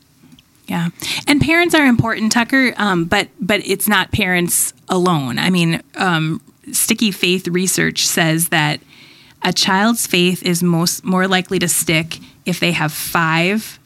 Yeah, 0.67 0.89
and 1.27 1.41
parents 1.41 1.75
are 1.75 1.85
important, 1.85 2.33
Tucker. 2.33 2.73
Um, 2.77 3.05
but 3.05 3.29
but 3.41 3.61
it's 3.67 3.89
not 3.89 4.11
parents 4.11 4.73
alone. 4.89 5.39
I 5.39 5.51
mean, 5.51 5.83
um, 5.97 6.41
sticky 6.73 7.11
faith 7.11 7.47
research 7.47 8.07
says 8.07 8.49
that 8.49 8.81
a 9.43 9.53
child's 9.53 10.07
faith 10.07 10.43
is 10.43 10.63
most 10.63 11.05
more 11.05 11.27
likely 11.29 11.59
to 11.59 11.69
stick 11.69 12.19
if 12.47 12.61
they 12.61 12.73
have 12.73 12.93
five 12.93 13.80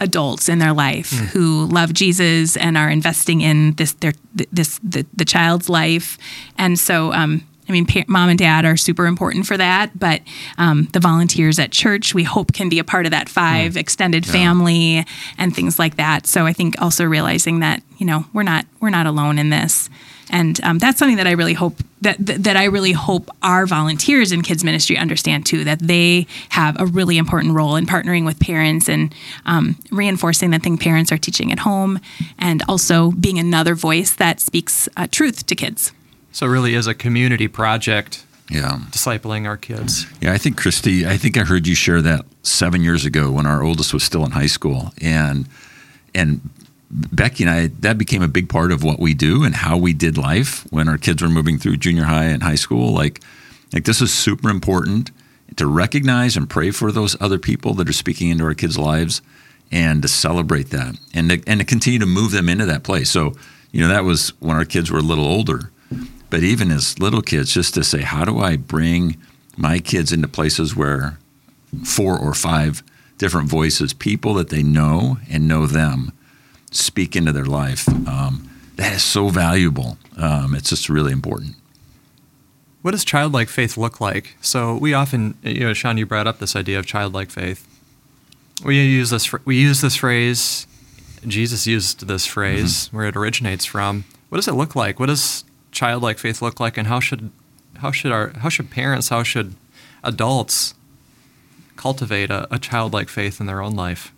adults 0.00 0.48
in 0.48 0.58
their 0.58 0.72
life 0.72 1.10
who 1.32 1.66
love 1.66 1.92
Jesus 1.92 2.56
and 2.56 2.76
are 2.76 2.90
investing 2.90 3.40
in 3.40 3.72
this 3.74 3.92
their 3.94 4.12
this 4.52 4.78
the, 4.82 5.06
the 5.14 5.24
child's 5.24 5.68
life, 5.68 6.18
and 6.58 6.78
so. 6.78 7.12
Um, 7.12 7.46
I 7.68 7.72
mean, 7.72 7.84
pa- 7.84 8.04
mom 8.06 8.28
and 8.28 8.38
dad 8.38 8.64
are 8.64 8.76
super 8.76 9.06
important 9.06 9.44
for 9.44 9.56
that, 9.56 9.98
but 9.98 10.22
um, 10.56 10.84
the 10.92 11.00
volunteers 11.00 11.58
at 11.58 11.72
church, 11.72 12.14
we 12.14 12.22
hope, 12.22 12.52
can 12.52 12.68
be 12.68 12.78
a 12.78 12.84
part 12.84 13.06
of 13.06 13.10
that 13.10 13.28
five 13.28 13.76
extended 13.76 14.24
family 14.24 15.04
and 15.36 15.52
things 15.52 15.76
like 15.76 15.96
that. 15.96 16.28
So 16.28 16.46
I 16.46 16.52
think 16.52 16.80
also 16.80 17.04
realizing 17.04 17.58
that 17.60 17.82
you 17.98 18.06
know 18.06 18.24
we're 18.32 18.44
not 18.44 18.66
we're 18.80 18.90
not 18.90 19.06
alone 19.06 19.36
in 19.36 19.50
this, 19.50 19.90
and 20.30 20.60
um, 20.64 20.78
that's 20.78 20.98
something 20.98 21.16
that 21.18 21.26
I 21.26 21.32
really 21.32 21.54
hope 21.54 21.76
that, 22.00 22.16
that 22.18 22.44
that 22.44 22.56
I 22.56 22.64
really 22.64 22.92
hope 22.92 23.30
our 23.42 23.66
volunteers 23.66 24.32
in 24.32 24.42
kids 24.42 24.62
ministry 24.64 24.96
understand 24.98 25.46
too. 25.46 25.64
That 25.64 25.78
they 25.80 26.26
have 26.50 26.78
a 26.80 26.86
really 26.86 27.16
important 27.18 27.54
role 27.54 27.76
in 27.76 27.86
partnering 27.86 28.24
with 28.26 28.38
parents 28.40 28.88
and 28.88 29.14
um, 29.46 29.76
reinforcing 29.90 30.50
the 30.50 30.58
thing 30.58 30.78
parents 30.78 31.10
are 31.12 31.18
teaching 31.18 31.52
at 31.52 31.60
home, 31.60 31.98
and 32.38 32.62
also 32.68 33.10
being 33.12 33.38
another 33.38 33.74
voice 33.74 34.14
that 34.16 34.40
speaks 34.40 34.88
uh, 34.96 35.06
truth 35.10 35.46
to 35.46 35.54
kids. 35.54 35.92
so 36.32 36.46
it 36.46 36.50
really 36.50 36.74
is 36.74 36.86
a 36.86 36.94
community 36.94 37.48
project 37.48 38.24
Yeah. 38.50 38.78
discipling 38.90 39.46
our 39.46 39.56
kids. 39.56 40.06
Yeah, 40.20 40.32
I 40.34 40.38
think 40.38 40.56
Christy, 40.56 41.06
I 41.06 41.16
think 41.18 41.36
I 41.36 41.44
heard 41.44 41.66
you 41.66 41.74
share 41.74 42.02
that 42.02 42.24
seven 42.42 42.82
years 42.82 43.04
ago 43.04 43.30
when 43.30 43.46
our 43.46 43.62
oldest 43.62 43.92
was 43.94 44.02
still 44.04 44.24
in 44.24 44.32
high 44.32 44.48
school, 44.48 44.92
and 45.00 45.46
and 46.14 46.40
Becky 46.96 47.44
and 47.44 47.50
I, 47.50 47.66
that 47.80 47.98
became 47.98 48.22
a 48.22 48.28
big 48.28 48.48
part 48.48 48.72
of 48.72 48.82
what 48.82 48.98
we 48.98 49.12
do 49.12 49.44
and 49.44 49.54
how 49.54 49.76
we 49.76 49.92
did 49.92 50.16
life 50.16 50.66
when 50.70 50.88
our 50.88 50.96
kids 50.96 51.22
were 51.22 51.28
moving 51.28 51.58
through 51.58 51.76
junior 51.76 52.04
high 52.04 52.24
and 52.24 52.42
high 52.42 52.54
school. 52.54 52.92
Like 52.94 53.20
Like 53.72 53.84
this 53.84 54.00
is 54.00 54.12
super 54.12 54.48
important 54.48 55.10
to 55.56 55.66
recognize 55.66 56.36
and 56.36 56.48
pray 56.48 56.70
for 56.70 56.90
those 56.90 57.20
other 57.20 57.38
people 57.38 57.74
that 57.74 57.88
are 57.88 57.92
speaking 57.92 58.30
into 58.30 58.44
our 58.44 58.54
kids' 58.54 58.78
lives 58.78 59.22
and 59.70 60.02
to 60.02 60.08
celebrate 60.08 60.70
that 60.70 60.96
and 61.12 61.30
to, 61.30 61.42
and 61.46 61.60
to 61.60 61.66
continue 61.66 61.98
to 61.98 62.06
move 62.06 62.30
them 62.30 62.48
into 62.48 62.66
that 62.66 62.82
place. 62.82 63.10
So, 63.10 63.34
you 63.72 63.80
know, 63.80 63.88
that 63.88 64.04
was 64.04 64.30
when 64.40 64.56
our 64.56 64.64
kids 64.64 64.90
were 64.90 64.98
a 64.98 65.02
little 65.02 65.26
older. 65.26 65.70
But 66.30 66.42
even 66.42 66.70
as 66.70 66.98
little 66.98 67.22
kids, 67.22 67.52
just 67.52 67.74
to 67.74 67.84
say, 67.84 68.02
how 68.02 68.24
do 68.24 68.38
I 68.38 68.56
bring 68.56 69.16
my 69.56 69.78
kids 69.78 70.12
into 70.12 70.28
places 70.28 70.74
where 70.74 71.18
four 71.84 72.18
or 72.18 72.34
five 72.34 72.82
different 73.18 73.48
voices, 73.48 73.92
people 73.92 74.34
that 74.34 74.48
they 74.48 74.62
know 74.62 75.18
and 75.30 75.46
know 75.48 75.66
them, 75.66 76.12
speak 76.76 77.16
into 77.16 77.32
their 77.32 77.44
life? 77.44 77.88
Um, 78.08 78.50
that 78.76 78.92
is 78.94 79.02
so 79.02 79.28
valuable. 79.28 79.98
Um, 80.16 80.54
it's 80.54 80.70
just 80.70 80.88
really 80.88 81.12
important. 81.12 81.56
What 82.82 82.92
does 82.92 83.04
childlike 83.04 83.48
faith 83.48 83.76
look 83.76 84.00
like? 84.00 84.36
So 84.40 84.76
we 84.76 84.94
often, 84.94 85.36
you 85.42 85.60
know, 85.60 85.74
Sean, 85.74 85.98
you 85.98 86.06
brought 86.06 86.26
up 86.26 86.38
this 86.38 86.54
idea 86.54 86.78
of 86.78 86.86
childlike 86.86 87.30
faith. 87.30 87.66
We 88.64 88.80
use 88.80 89.10
this. 89.10 89.32
We 89.44 89.56
use 89.56 89.80
this 89.80 89.96
phrase. 89.96 90.66
Jesus 91.26 91.66
used 91.66 92.06
this 92.06 92.26
phrase 92.26 92.86
mm-hmm. 92.86 92.96
where 92.96 93.06
it 93.06 93.16
originates 93.16 93.64
from. 93.64 94.04
What 94.28 94.36
does 94.36 94.48
it 94.48 94.54
look 94.54 94.76
like? 94.76 95.00
What 95.00 95.06
does 95.06 95.44
childlike 95.72 96.18
faith 96.18 96.40
look 96.40 96.60
like, 96.60 96.78
and 96.78 96.86
how 96.86 97.00
should 97.00 97.30
how 97.78 97.90
should 97.90 98.12
our 98.12 98.30
how 98.38 98.48
should 98.48 98.70
parents 98.70 99.08
how 99.08 99.22
should 99.22 99.54
adults 100.02 100.74
cultivate 101.76 102.30
a, 102.30 102.52
a 102.54 102.58
childlike 102.58 103.08
faith 103.08 103.40
in 103.40 103.46
their 103.46 103.60
own 103.60 103.74
life? 103.74 104.12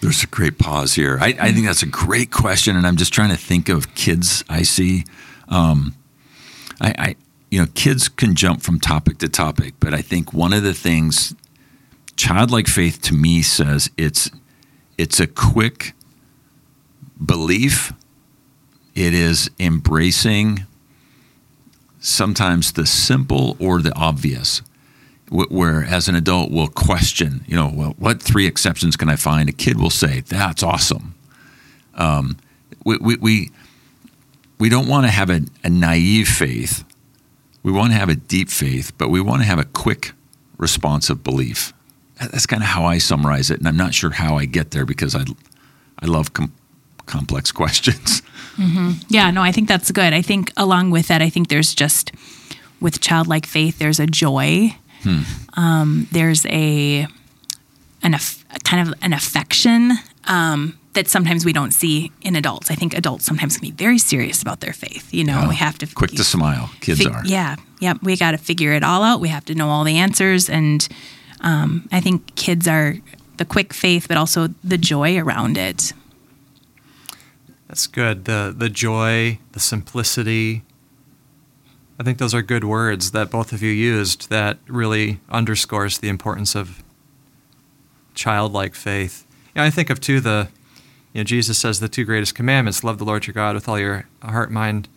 There's 0.00 0.22
a 0.22 0.26
great 0.26 0.58
pause 0.58 0.94
here. 0.94 1.18
I, 1.20 1.36
I, 1.38 1.52
think 1.52 1.66
that's 1.66 1.82
a 1.82 1.86
great 1.86 2.30
question, 2.30 2.74
and 2.74 2.86
I'm 2.86 2.96
just 2.96 3.12
trying 3.12 3.30
to 3.30 3.36
think 3.36 3.68
of 3.68 3.94
kids 3.94 4.42
I 4.48 4.62
see. 4.62 5.04
Um, 5.48 5.94
I, 6.80 6.94
I, 6.98 7.16
you 7.50 7.60
know, 7.60 7.66
kids 7.74 8.08
can 8.08 8.34
jump 8.34 8.62
from 8.62 8.80
topic 8.80 9.18
to 9.18 9.28
topic, 9.28 9.74
but 9.78 9.92
I 9.92 10.00
think 10.00 10.32
one 10.32 10.54
of 10.54 10.62
the 10.62 10.72
things 10.72 11.34
childlike 12.16 12.66
faith 12.66 13.02
to 13.02 13.14
me 13.14 13.42
says 13.42 13.90
it's 13.96 14.30
it's 14.96 15.20
a 15.20 15.26
quick 15.26 15.92
belief. 17.24 17.92
It 18.94 19.14
is 19.14 19.50
embracing 19.58 20.66
sometimes 22.00 22.72
the 22.72 22.86
simple 22.86 23.56
or 23.58 23.80
the 23.80 23.94
obvious 23.94 24.62
where 25.30 25.84
as 25.84 26.08
an 26.08 26.16
adult 26.16 26.50
we'll 26.50 26.68
question, 26.68 27.44
you 27.46 27.54
know, 27.54 27.70
well, 27.72 27.94
what 27.98 28.20
three 28.20 28.46
exceptions 28.46 28.96
can 28.96 29.08
I 29.08 29.16
find? 29.16 29.48
A 29.48 29.52
kid 29.52 29.78
will 29.78 29.90
say, 29.90 30.20
"That's 30.20 30.62
awesome." 30.62 31.14
Um, 31.94 32.36
we, 32.84 32.96
we, 32.98 33.16
we 33.16 33.50
we 34.58 34.68
don't 34.68 34.88
want 34.88 35.06
to 35.06 35.10
have 35.10 35.30
a, 35.30 35.42
a 35.62 35.70
naive 35.70 36.28
faith. 36.28 36.84
We 37.62 37.70
want 37.70 37.92
to 37.92 37.98
have 37.98 38.08
a 38.08 38.16
deep 38.16 38.48
faith, 38.48 38.92
but 38.98 39.08
we 39.08 39.20
want 39.20 39.42
to 39.42 39.46
have 39.46 39.58
a 39.58 39.64
quick, 39.64 40.12
responsive 40.58 41.22
belief. 41.22 41.72
That's 42.18 42.46
kind 42.46 42.62
of 42.62 42.68
how 42.68 42.84
I 42.84 42.98
summarize 42.98 43.50
it, 43.50 43.58
and 43.58 43.68
I'm 43.68 43.76
not 43.76 43.94
sure 43.94 44.10
how 44.10 44.36
I 44.36 44.46
get 44.46 44.72
there 44.72 44.84
because 44.84 45.14
I 45.14 45.24
I 46.00 46.06
love 46.06 46.32
com- 46.32 46.52
complex 47.06 47.52
questions. 47.60 48.22
Mm-hmm. 48.56 48.92
Yeah, 49.08 49.30
no, 49.30 49.42
I 49.42 49.52
think 49.52 49.68
that's 49.68 49.92
good. 49.92 50.12
I 50.12 50.22
think 50.22 50.52
along 50.56 50.90
with 50.90 51.06
that, 51.06 51.22
I 51.22 51.30
think 51.30 51.48
there's 51.48 51.72
just 51.72 52.12
with 52.80 53.00
childlike 53.00 53.46
faith, 53.46 53.78
there's 53.78 54.00
a 54.00 54.06
joy 54.06 54.74
Hmm. 55.02 55.20
Um, 55.54 56.08
there's 56.12 56.46
a 56.46 57.06
an 58.02 58.14
aff- 58.14 58.44
kind 58.64 58.88
of 58.88 58.94
an 59.02 59.12
affection 59.12 59.92
um, 60.24 60.78
that 60.94 61.06
sometimes 61.08 61.44
we 61.44 61.52
don't 61.52 61.72
see 61.72 62.10
in 62.22 62.34
adults. 62.36 62.70
I 62.70 62.74
think 62.74 62.94
adults 62.94 63.24
sometimes 63.24 63.58
can 63.58 63.68
be 63.68 63.72
very 63.72 63.98
serious 63.98 64.42
about 64.42 64.60
their 64.60 64.72
faith. 64.72 65.12
You 65.12 65.24
know, 65.24 65.46
we 65.48 65.56
have 65.56 65.78
to 65.78 65.86
quick 65.86 66.10
to 66.12 66.24
smile. 66.24 66.70
Kids 66.80 67.00
fig- 67.02 67.12
are. 67.12 67.22
Yeah, 67.24 67.56
yeah. 67.80 67.94
We 68.02 68.16
got 68.16 68.32
to 68.32 68.38
figure 68.38 68.72
it 68.72 68.82
all 68.82 69.02
out. 69.02 69.20
We 69.20 69.28
have 69.28 69.44
to 69.46 69.54
know 69.54 69.68
all 69.68 69.84
the 69.84 69.96
answers, 69.98 70.48
and 70.50 70.86
um, 71.40 71.88
I 71.92 72.00
think 72.00 72.34
kids 72.36 72.66
are 72.66 72.96
the 73.36 73.44
quick 73.44 73.72
faith, 73.72 74.06
but 74.08 74.16
also 74.16 74.48
the 74.64 74.78
joy 74.78 75.18
around 75.18 75.56
it. 75.56 75.92
That's 77.68 77.86
good. 77.86 78.24
The 78.24 78.52
the 78.56 78.68
joy, 78.68 79.38
the 79.52 79.60
simplicity, 79.60 80.62
I 82.00 82.02
think 82.02 82.16
those 82.16 82.32
are 82.32 82.40
good 82.40 82.64
words 82.64 83.10
that 83.10 83.30
both 83.30 83.52
of 83.52 83.62
you 83.62 83.70
used 83.70 84.30
that 84.30 84.56
really 84.66 85.20
underscores 85.28 85.98
the 85.98 86.08
importance 86.08 86.54
of 86.54 86.82
childlike 88.14 88.74
faith. 88.74 89.26
Know, 89.54 89.64
I 89.64 89.68
think 89.68 89.90
of 89.90 90.00
too 90.00 90.18
the, 90.18 90.48
you 91.12 91.20
know, 91.20 91.24
Jesus 91.24 91.58
says 91.58 91.78
the 91.78 91.90
two 91.90 92.06
greatest 92.06 92.34
commandments: 92.34 92.82
love 92.82 92.96
the 92.96 93.04
Lord 93.04 93.26
your 93.26 93.34
God 93.34 93.54
with 93.54 93.68
all 93.68 93.78
your 93.78 94.06
heart, 94.22 94.50
mind, 94.50 94.88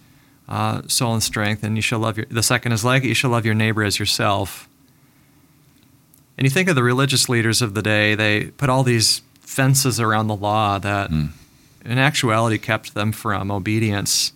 uh, 0.47 0.83
soul, 0.87 1.11
and 1.13 1.21
strength, 1.21 1.61
and 1.61 1.75
you 1.75 1.81
shall 1.81 1.99
love 1.99 2.15
your. 2.15 2.25
The 2.27 2.41
second 2.41 2.71
is 2.71 2.85
like 2.85 3.03
it: 3.03 3.09
you 3.09 3.13
shall 3.13 3.31
love 3.31 3.45
your 3.45 3.53
neighbor 3.53 3.83
as 3.83 3.99
yourself. 3.99 4.69
And 6.37 6.45
you 6.45 6.49
think 6.49 6.69
of 6.69 6.75
the 6.75 6.83
religious 6.83 7.27
leaders 7.27 7.61
of 7.61 7.73
the 7.73 7.81
day; 7.81 8.15
they 8.15 8.45
put 8.45 8.69
all 8.69 8.83
these 8.83 9.23
fences 9.41 9.99
around 9.99 10.27
the 10.27 10.37
law 10.37 10.79
that, 10.79 11.11
mm. 11.11 11.31
in 11.83 11.97
actuality, 11.97 12.57
kept 12.57 12.93
them 12.93 13.11
from 13.11 13.51
obedience 13.51 14.31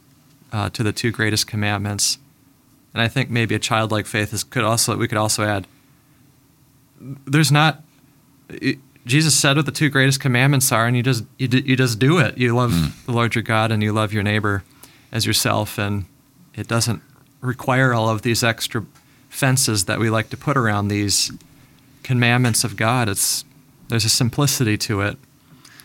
uh, 0.52 0.70
to 0.72 0.84
the 0.84 0.92
two 0.92 1.12
greatest 1.12 1.48
commandments. 1.48 2.18
And 2.98 3.04
I 3.04 3.08
think 3.08 3.30
maybe 3.30 3.54
a 3.54 3.60
childlike 3.60 4.08
faith 4.08 4.34
is 4.34 4.44
could 4.44 4.64
also 4.64 4.98
we 4.98 5.08
could 5.08 5.20
also 5.20 5.44
add. 5.44 5.68
There's 7.00 7.52
not. 7.52 7.84
It, 8.50 8.80
Jesus 9.06 9.36
said 9.36 9.56
what 9.56 9.68
the 9.68 9.72
two 9.72 9.90
greatest 9.90 10.20
commandments 10.20 10.72
are, 10.72 10.88
and 10.88 10.98
you 10.98 11.04
just 11.04 11.24
you, 11.38 11.48
you 11.48 11.76
just 11.76 12.00
do 12.00 12.18
it. 12.18 12.40
You 12.40 12.56
love 12.56 12.72
mm. 12.72 13.06
the 13.06 13.12
Lord 13.12 13.36
your 13.36 13.44
God, 13.44 13.72
and 13.72 13.84
you 13.84 13.94
love 13.94 14.14
your 14.14 14.24
neighbor 14.24 14.64
as 15.12 15.28
yourself, 15.28 15.78
and 15.78 16.06
it 16.56 16.68
doesn't 16.68 17.04
require 17.40 17.94
all 17.94 18.10
of 18.10 18.24
these 18.24 18.44
extra 18.44 18.84
fences 19.30 19.86
that 19.86 20.00
we 20.00 20.10
like 20.10 20.32
to 20.32 20.38
put 20.38 20.58
around 20.58 20.88
these 20.88 21.32
commandments 22.02 22.64
of 22.64 22.76
God. 22.76 23.10
It's 23.10 23.46
there's 23.90 24.06
a 24.06 24.10
simplicity 24.10 24.76
to 24.80 25.02
it, 25.02 25.20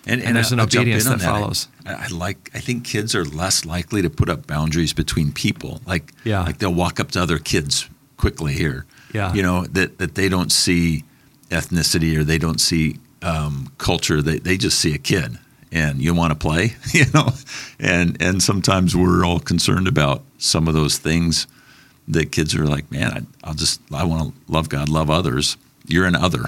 and, 0.07 0.21
and, 0.21 0.29
and 0.29 0.37
there's 0.37 0.53
an 0.53 0.59
I'll 0.59 0.67
obedience 0.67 1.05
that, 1.05 1.21
that, 1.21 1.25
follows. 1.25 1.69
I, 1.87 1.95
I, 1.95 2.07
like. 2.09 2.51
I 2.55 2.59
think 2.59 2.85
kids 2.85 3.15
are 3.15 3.25
less 3.25 3.65
likely 3.65 4.03
to 4.03 4.11
put 4.11 4.29
up 4.29 4.47
boundaries 4.47 4.93
between 4.93 5.33
people. 5.33 5.81
Like, 5.87 6.12
yeah. 6.25 6.43
like 6.43 6.59
they'll 6.59 6.75
walk 6.75 6.99
up 6.99 7.12
to 7.12 7.23
other 7.23 7.38
kids 7.38 7.88
quickly 8.17 8.55
here. 8.55 8.85
Yeah, 9.12 9.33
you 9.35 9.43
know 9.43 9.67
that 9.67 9.99
that 9.99 10.15
they 10.15 10.29
don't 10.29 10.51
see 10.51 11.05
ethnicity 11.51 12.17
or 12.17 12.25
they 12.25 12.38
don't 12.38 12.61
see 12.61 12.99
um, 13.23 13.73
culture. 13.79 14.23
They 14.23 14.38
they 14.38 14.57
just 14.57 14.81
see 14.81 14.95
a 14.95 14.99
kid, 14.99 15.38
and 15.71 16.01
you 16.01 16.15
want 16.15 16.33
to 16.33 16.38
play, 16.38 16.75
you 16.93 17.05
know, 17.15 17.31
and 17.79 18.21
and 18.21 18.43
sometimes 18.43 18.97
we're 18.97 19.25
all 19.25 19.38
concerned 19.38 19.87
about 19.87 20.23
some 20.38 20.67
of 20.67 20.75
those 20.75 20.99
things 20.99 21.47
that 22.09 22.33
kids 22.33 22.55
are 22.57 22.67
like, 22.67 22.91
man, 22.91 23.12
I, 23.12 23.49
I'll 23.49 23.55
just 23.55 23.81
I 23.93 24.05
want 24.05 24.35
to 24.35 24.53
love 24.53 24.69
God, 24.69 24.88
love 24.88 25.11
others. 25.11 25.57
You're 25.87 26.07
an 26.07 26.17
other 26.17 26.47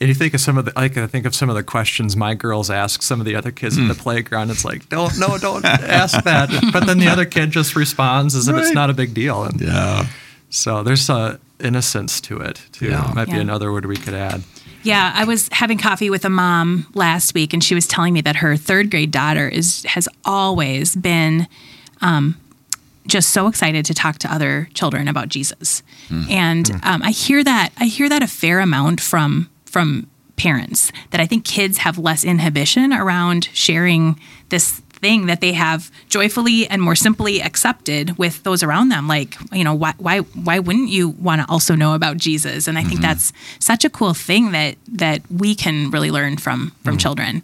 and 0.00 0.08
you 0.08 0.14
think 0.14 0.34
of 0.34 0.40
some 0.40 0.58
of 0.58 0.64
the, 0.64 0.72
like 0.76 0.96
I 0.96 1.06
think 1.06 1.26
of 1.26 1.34
some 1.34 1.48
of 1.48 1.56
the 1.56 1.62
questions 1.62 2.16
my 2.16 2.34
girls 2.34 2.70
ask 2.70 3.02
some 3.02 3.20
of 3.20 3.26
the 3.26 3.36
other 3.36 3.50
kids 3.50 3.76
mm. 3.76 3.82
in 3.82 3.88
the 3.88 3.94
hmm. 3.94 4.00
playground. 4.00 4.50
It's 4.50 4.64
like, 4.64 4.88
don't, 4.88 5.18
no, 5.18 5.38
don't 5.38 5.64
ask 5.64 6.22
that. 6.24 6.50
But 6.72 6.86
then 6.86 6.98
the 6.98 7.08
other 7.08 7.24
kid 7.24 7.50
just 7.50 7.76
responds 7.76 8.34
as 8.34 8.48
right. 8.48 8.58
if 8.58 8.66
it's 8.66 8.74
not 8.74 8.90
a 8.90 8.94
big 8.94 9.14
deal. 9.14 9.44
And 9.44 9.60
yeah. 9.60 10.06
So 10.50 10.82
there's 10.82 11.08
a 11.10 11.40
innocence 11.60 12.20
to 12.22 12.38
it 12.38 12.60
too. 12.72 12.90
Yeah. 12.90 13.12
Might 13.14 13.28
yeah. 13.28 13.34
be 13.34 13.40
another 13.40 13.72
word 13.72 13.86
we 13.86 13.96
could 13.96 14.14
add. 14.14 14.42
Yeah, 14.82 15.12
I 15.14 15.24
was 15.24 15.48
having 15.50 15.78
coffee 15.78 16.10
with 16.10 16.26
a 16.26 16.30
mom 16.30 16.86
last 16.94 17.32
week, 17.32 17.54
and 17.54 17.64
she 17.64 17.74
was 17.74 17.86
telling 17.86 18.12
me 18.12 18.20
that 18.20 18.36
her 18.36 18.54
third 18.56 18.90
grade 18.90 19.10
daughter 19.10 19.48
is 19.48 19.82
has 19.84 20.08
always 20.26 20.94
been 20.94 21.48
um, 22.02 22.38
just 23.06 23.30
so 23.30 23.46
excited 23.46 23.86
to 23.86 23.94
talk 23.94 24.18
to 24.18 24.32
other 24.32 24.68
children 24.74 25.08
about 25.08 25.30
Jesus. 25.30 25.82
Mm. 26.08 26.30
And 26.30 26.66
mm. 26.66 26.86
Um, 26.86 27.02
I 27.02 27.10
hear 27.10 27.42
that 27.42 27.70
I 27.78 27.86
hear 27.86 28.08
that 28.10 28.22
a 28.22 28.26
fair 28.26 28.60
amount 28.60 29.00
from 29.00 29.48
from 29.74 30.06
parents 30.36 30.92
that 31.10 31.20
I 31.20 31.26
think 31.26 31.44
kids 31.44 31.78
have 31.78 31.98
less 31.98 32.22
inhibition 32.22 32.92
around 32.92 33.48
sharing 33.52 34.20
this 34.50 34.80
thing 35.02 35.26
that 35.26 35.40
they 35.40 35.52
have 35.52 35.90
joyfully 36.08 36.68
and 36.68 36.80
more 36.80 36.94
simply 36.94 37.42
accepted 37.42 38.16
with 38.16 38.44
those 38.44 38.62
around 38.62 38.90
them. 38.90 39.08
Like 39.08 39.34
you 39.52 39.64
know 39.64 39.74
why 39.74 39.94
why 39.98 40.18
why 40.46 40.60
wouldn't 40.60 40.90
you 40.90 41.08
want 41.08 41.42
to 41.42 41.50
also 41.50 41.74
know 41.74 41.94
about 41.94 42.18
Jesus? 42.18 42.68
And 42.68 42.78
I 42.78 42.82
think 42.82 43.00
mm-hmm. 43.00 43.02
that's 43.02 43.32
such 43.58 43.84
a 43.84 43.90
cool 43.90 44.14
thing 44.14 44.52
that 44.52 44.76
that 44.86 45.22
we 45.28 45.56
can 45.56 45.90
really 45.90 46.12
learn 46.12 46.36
from 46.36 46.70
from 46.84 46.96
mm 46.96 47.00
children. 47.00 47.42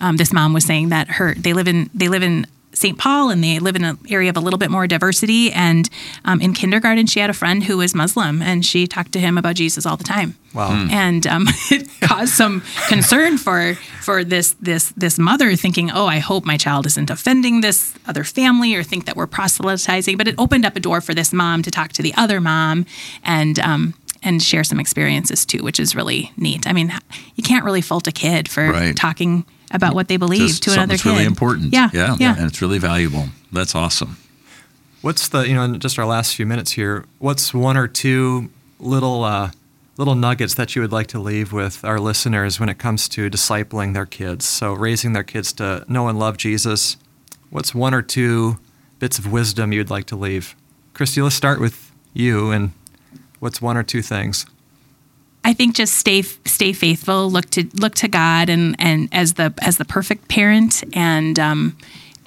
Um, 0.00 0.16
this 0.16 0.32
mom 0.32 0.54
was 0.54 0.64
saying 0.64 0.88
that 0.88 1.06
her 1.18 1.34
they 1.34 1.52
live 1.52 1.68
in 1.68 1.90
they 1.92 2.08
live 2.08 2.22
in 2.22 2.46
St. 2.72 2.96
Paul 2.96 3.30
and 3.30 3.42
they 3.42 3.58
live 3.58 3.76
in 3.76 3.84
an 3.84 3.98
area 4.08 4.30
of 4.30 4.36
a 4.36 4.40
little 4.40 4.58
bit 4.58 4.70
more 4.70 4.86
diversity. 4.86 5.52
And 5.52 5.88
um, 6.24 6.40
in 6.40 6.52
kindergarten, 6.52 7.06
she 7.06 7.20
had 7.20 7.30
a 7.30 7.34
friend 7.34 7.64
who 7.64 7.78
was 7.78 7.94
Muslim 7.94 8.42
and 8.42 8.64
she 8.64 8.86
talked 8.86 9.12
to 9.12 9.20
him 9.20 9.36
about 9.36 9.56
Jesus 9.56 9.86
all 9.86 9.96
the 9.96 10.04
time. 10.04 10.36
Wow. 10.54 10.70
Mm. 10.70 10.90
And 10.92 11.26
um, 11.26 11.46
it 11.70 11.88
caused 12.00 12.32
some 12.34 12.62
concern 12.88 13.38
for 13.38 13.74
for 14.00 14.24
this 14.24 14.56
this 14.60 14.90
this 14.90 15.18
mother 15.18 15.56
thinking, 15.56 15.90
oh, 15.90 16.06
I 16.06 16.18
hope 16.18 16.44
my 16.44 16.56
child 16.56 16.86
isn't 16.86 17.10
offending 17.10 17.60
this 17.60 17.94
other 18.06 18.24
family 18.24 18.74
or 18.74 18.82
think 18.82 19.04
that 19.06 19.16
we're 19.16 19.26
proselytizing. 19.26 20.16
But 20.16 20.28
it 20.28 20.34
opened 20.38 20.64
up 20.64 20.76
a 20.76 20.80
door 20.80 21.00
for 21.00 21.14
this 21.14 21.32
mom 21.32 21.62
to 21.62 21.70
talk 21.70 21.92
to 21.92 22.02
the 22.02 22.14
other 22.16 22.40
mom 22.40 22.86
and 23.24 23.58
um, 23.58 23.94
and 24.22 24.42
share 24.42 24.64
some 24.64 24.80
experiences 24.80 25.46
too, 25.46 25.62
which 25.62 25.80
is 25.80 25.96
really 25.96 26.32
neat. 26.36 26.66
I 26.66 26.72
mean, 26.72 26.92
you 27.34 27.42
can't 27.42 27.64
really 27.64 27.80
fault 27.80 28.06
a 28.06 28.12
kid 28.12 28.48
for 28.48 28.70
right. 28.70 28.96
talking 28.96 29.44
about 29.70 29.94
what 29.94 30.08
they 30.08 30.16
believe 30.16 30.48
Just 30.48 30.62
to 30.64 30.72
another 30.72 30.96
kid. 30.96 31.06
really 31.06 31.24
important. 31.24 31.72
Yeah, 31.72 31.90
yeah, 31.92 32.16
yeah, 32.18 32.36
and 32.36 32.46
it's 32.46 32.60
really 32.62 32.78
valuable. 32.78 33.26
That's 33.52 33.74
awesome. 33.74 34.16
What's 35.02 35.28
the 35.28 35.48
you 35.48 35.54
know 35.54 35.62
in 35.64 35.78
just 35.80 35.98
our 35.98 36.06
last 36.06 36.34
few 36.36 36.46
minutes 36.46 36.72
here? 36.72 37.04
What's 37.18 37.54
one 37.54 37.76
or 37.76 37.88
two 37.88 38.50
little 38.78 39.24
uh, 39.24 39.50
little 39.96 40.14
nuggets 40.14 40.54
that 40.54 40.74
you 40.76 40.82
would 40.82 40.92
like 40.92 41.06
to 41.08 41.18
leave 41.18 41.52
with 41.52 41.84
our 41.84 41.98
listeners 41.98 42.60
when 42.60 42.68
it 42.68 42.78
comes 42.78 43.08
to 43.10 43.30
discipling 43.30 43.94
their 43.94 44.06
kids? 44.06 44.46
So 44.46 44.72
raising 44.74 45.12
their 45.12 45.24
kids 45.24 45.52
to 45.54 45.84
know 45.88 46.08
and 46.08 46.18
love 46.18 46.36
Jesus. 46.36 46.96
What's 47.50 47.74
one 47.74 47.94
or 47.94 48.02
two 48.02 48.58
bits 48.98 49.18
of 49.18 49.30
wisdom 49.32 49.72
you'd 49.72 49.90
like 49.90 50.06
to 50.06 50.16
leave? 50.16 50.54
Christy, 50.94 51.22
let's 51.22 51.34
start 51.34 51.60
with 51.60 51.90
you. 52.12 52.50
And 52.50 52.72
what's 53.38 53.62
one 53.62 53.76
or 53.76 53.82
two 53.82 54.02
things? 54.02 54.44
I 55.44 55.52
think 55.54 55.74
just 55.74 55.94
stay 55.94 56.22
stay 56.22 56.72
faithful. 56.72 57.30
Look 57.30 57.50
to 57.50 57.66
look 57.74 57.94
to 57.96 58.08
God 58.08 58.48
and 58.48 58.76
and 58.78 59.08
as 59.12 59.34
the 59.34 59.54
as 59.62 59.78
the 59.78 59.84
perfect 59.84 60.28
parent 60.28 60.84
and 60.94 61.38
um, 61.38 61.76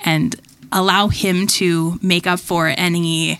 and 0.04 0.36
allow 0.72 1.10
Him 1.10 1.46
to 1.48 2.00
make 2.02 2.26
up 2.26 2.40
for 2.40 2.74
any 2.76 3.40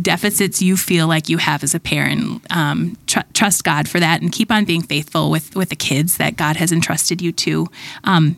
deficits 0.00 0.60
you 0.60 0.76
feel 0.76 1.06
like 1.06 1.28
you 1.28 1.38
have 1.38 1.62
as 1.62 1.74
a 1.74 1.80
parent. 1.80 2.42
Um, 2.50 2.96
tr- 3.06 3.20
trust 3.32 3.64
God 3.64 3.88
for 3.88 4.00
that 4.00 4.22
and 4.22 4.32
keep 4.32 4.50
on 4.50 4.64
being 4.64 4.82
faithful 4.82 5.30
with 5.30 5.56
with 5.56 5.70
the 5.70 5.76
kids 5.76 6.16
that 6.18 6.36
God 6.36 6.56
has 6.56 6.70
entrusted 6.70 7.20
you 7.20 7.32
to. 7.32 7.68
Um, 8.04 8.36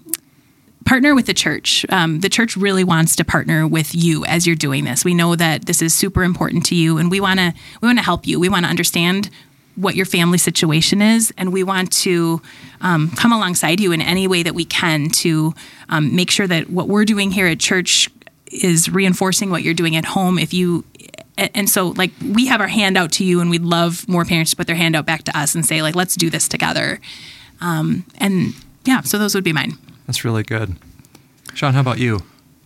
partner 0.86 1.14
with 1.14 1.26
the 1.26 1.34
church. 1.34 1.84
Um, 1.90 2.20
the 2.20 2.28
church 2.28 2.56
really 2.56 2.84
wants 2.84 3.16
to 3.16 3.24
partner 3.24 3.66
with 3.66 3.94
you 3.94 4.24
as 4.24 4.46
you're 4.46 4.56
doing 4.56 4.84
this. 4.84 5.04
We 5.04 5.14
know 5.14 5.36
that 5.36 5.66
this 5.66 5.82
is 5.82 5.92
super 5.92 6.22
important 6.22 6.64
to 6.66 6.74
you, 6.74 6.96
and 6.96 7.10
we 7.10 7.20
want 7.20 7.40
to 7.40 7.52
we 7.82 7.88
want 7.88 7.98
to 7.98 8.04
help 8.04 8.26
you. 8.26 8.40
We 8.40 8.48
want 8.48 8.64
to 8.64 8.70
understand 8.70 9.28
what 9.76 9.94
your 9.94 10.06
family 10.06 10.38
situation 10.38 11.00
is, 11.02 11.32
and 11.36 11.52
we 11.52 11.62
want 11.62 11.92
to 11.92 12.42
um, 12.80 13.10
come 13.10 13.32
alongside 13.32 13.80
you 13.80 13.92
in 13.92 14.00
any 14.00 14.26
way 14.26 14.42
that 14.42 14.54
we 14.54 14.64
can 14.64 15.08
to 15.10 15.54
um, 15.88 16.14
make 16.16 16.30
sure 16.30 16.46
that 16.46 16.70
what 16.70 16.88
we're 16.88 17.04
doing 17.04 17.30
here 17.30 17.46
at 17.46 17.60
church 17.60 18.10
is 18.46 18.88
reinforcing 18.88 19.50
what 19.50 19.62
you're 19.62 19.74
doing 19.74 19.96
at 19.96 20.04
home. 20.04 20.38
If 20.38 20.54
you 20.54 20.84
and 21.36 21.68
so 21.68 21.88
like 21.88 22.12
we 22.34 22.46
have 22.46 22.60
our 22.60 22.68
hand 22.68 22.96
out 22.96 23.12
to 23.12 23.24
you, 23.24 23.40
and 23.40 23.50
we'd 23.50 23.62
love 23.62 24.08
more 24.08 24.24
parents 24.24 24.50
to 24.52 24.56
put 24.56 24.66
their 24.66 24.76
hand 24.76 24.96
out 24.96 25.06
back 25.06 25.22
to 25.24 25.38
us 25.38 25.54
and 25.54 25.64
say 25.64 25.82
like, 25.82 25.94
let's 25.94 26.16
do 26.16 26.30
this 26.30 26.48
together. 26.48 26.98
Um, 27.60 28.04
and 28.18 28.54
yeah, 28.84 29.02
so 29.02 29.18
those 29.18 29.34
would 29.34 29.44
be 29.44 29.52
mine. 29.52 29.74
That's 30.06 30.24
really 30.24 30.42
good. 30.42 30.76
Sean, 31.54 31.74
how 31.74 31.80
about 31.80 31.98
you? 31.98 32.20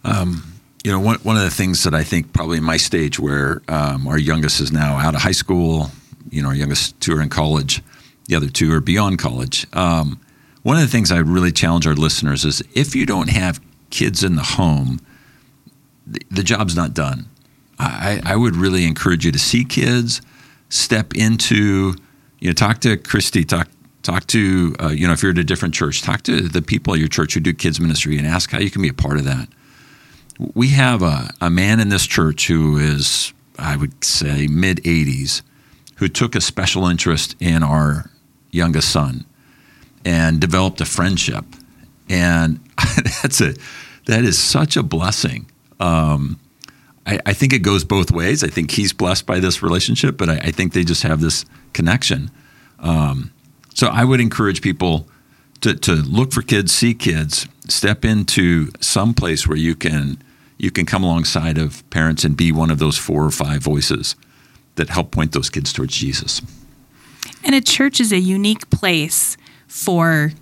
Um, 0.04 0.60
you 0.84 0.90
know, 0.90 1.00
one, 1.00 1.18
one 1.18 1.36
of 1.36 1.42
the 1.42 1.50
things 1.50 1.84
that 1.84 1.94
I 1.94 2.02
think 2.02 2.32
probably 2.32 2.58
in 2.58 2.64
my 2.64 2.76
stage 2.76 3.18
where 3.18 3.62
um, 3.68 4.06
our 4.06 4.18
youngest 4.18 4.60
is 4.60 4.72
now 4.72 4.96
out 4.96 5.14
of 5.14 5.22
high 5.22 5.32
school, 5.32 5.90
you 6.30 6.42
know, 6.42 6.48
our 6.48 6.54
youngest 6.54 7.00
two 7.00 7.16
are 7.16 7.22
in 7.22 7.28
college, 7.28 7.82
the 8.26 8.36
other 8.36 8.48
two 8.48 8.72
are 8.72 8.80
beyond 8.80 9.18
college. 9.18 9.66
Um, 9.72 10.20
one 10.62 10.76
of 10.76 10.82
the 10.82 10.88
things 10.88 11.10
I 11.10 11.18
really 11.18 11.52
challenge 11.52 11.86
our 11.86 11.94
listeners 11.94 12.44
is 12.44 12.62
if 12.74 12.94
you 12.94 13.06
don't 13.06 13.30
have 13.30 13.60
kids 13.90 14.22
in 14.22 14.36
the 14.36 14.42
home, 14.42 15.00
the, 16.06 16.20
the 16.30 16.42
job's 16.42 16.76
not 16.76 16.94
done. 16.94 17.26
I, 17.78 18.20
I 18.24 18.36
would 18.36 18.56
really 18.56 18.84
encourage 18.84 19.24
you 19.24 19.32
to 19.32 19.38
see 19.38 19.64
kids, 19.64 20.20
step 20.68 21.14
into, 21.14 21.94
you 22.40 22.48
know, 22.48 22.52
talk 22.52 22.80
to 22.80 22.98
Christy, 22.98 23.42
talk 23.42 23.68
talk 24.02 24.26
to 24.28 24.74
uh, 24.80 24.88
you 24.88 25.06
know 25.06 25.12
if 25.12 25.22
you're 25.22 25.32
at 25.32 25.38
a 25.38 25.44
different 25.44 25.74
church 25.74 26.02
talk 26.02 26.22
to 26.22 26.48
the 26.48 26.62
people 26.62 26.94
at 26.94 26.98
your 26.98 27.08
church 27.08 27.34
who 27.34 27.40
do 27.40 27.52
kids 27.52 27.80
ministry 27.80 28.16
and 28.16 28.26
ask 28.26 28.50
how 28.50 28.58
you 28.58 28.70
can 28.70 28.82
be 28.82 28.88
a 28.88 28.94
part 28.94 29.18
of 29.18 29.24
that 29.24 29.48
we 30.54 30.68
have 30.68 31.02
a, 31.02 31.30
a 31.40 31.50
man 31.50 31.80
in 31.80 31.90
this 31.90 32.06
church 32.06 32.46
who 32.46 32.78
is 32.78 33.32
i 33.58 33.76
would 33.76 34.02
say 34.02 34.46
mid 34.46 34.78
80s 34.78 35.42
who 36.00 36.08
took 36.08 36.34
a 36.34 36.40
special 36.40 36.86
interest 36.86 37.36
in 37.40 37.62
our 37.62 38.10
youngest 38.50 38.90
son 38.90 39.26
and 40.02 40.40
developed 40.40 40.80
a 40.80 40.86
friendship. 40.86 41.44
And 42.08 42.58
that's 43.22 43.42
a 43.42 43.54
that 44.06 44.24
is 44.24 44.38
such 44.38 44.78
a 44.78 44.82
blessing. 44.82 45.50
Um, 45.78 46.40
I, 47.06 47.20
I, 47.26 47.32
think 47.34 47.52
it 47.52 47.60
goes 47.60 47.84
both 47.84 48.10
ways. 48.10 48.42
I 48.42 48.48
think 48.48 48.70
he's 48.70 48.94
blessed 48.94 49.26
by 49.26 49.40
this 49.40 49.62
relationship 49.62 50.16
but 50.16 50.28
i, 50.28 50.36
I 50.36 50.50
think 50.50 50.72
they 50.72 50.84
just 50.84 51.02
have 51.02 51.20
this 51.20 51.44
connection. 51.74 52.30
Um, 52.78 53.30
so 53.74 53.88
I 53.88 54.04
would 54.04 54.20
encourage 54.20 54.62
people 54.62 55.06
to, 55.60 55.74
to 55.74 55.92
look 55.92 56.32
for 56.32 56.40
kids, 56.40 56.72
see 56.72 56.94
kids, 56.94 57.46
step 57.68 58.06
into 58.06 58.70
some 58.80 59.12
place 59.12 59.46
where 59.46 59.58
you 59.58 59.74
can 59.74 60.22
you 60.56 60.70
can 60.70 60.86
come 60.86 61.04
alongside 61.04 61.58
of 61.58 61.88
parents 61.90 62.24
and 62.24 62.36
be 62.36 62.52
one 62.52 62.70
of 62.70 62.78
those 62.78 62.96
four 62.96 63.22
or 63.24 63.30
five 63.30 63.62
voices 63.62 64.16
that 64.80 64.88
help 64.88 65.10
point 65.10 65.32
those 65.32 65.50
kids 65.50 65.74
towards 65.74 65.94
Jesus. 65.94 66.40
And 67.44 67.54
a 67.54 67.60
church 67.60 68.00
is 68.00 68.12
a 68.12 68.18
unique 68.18 68.70
place 68.70 69.36
for 69.68 70.32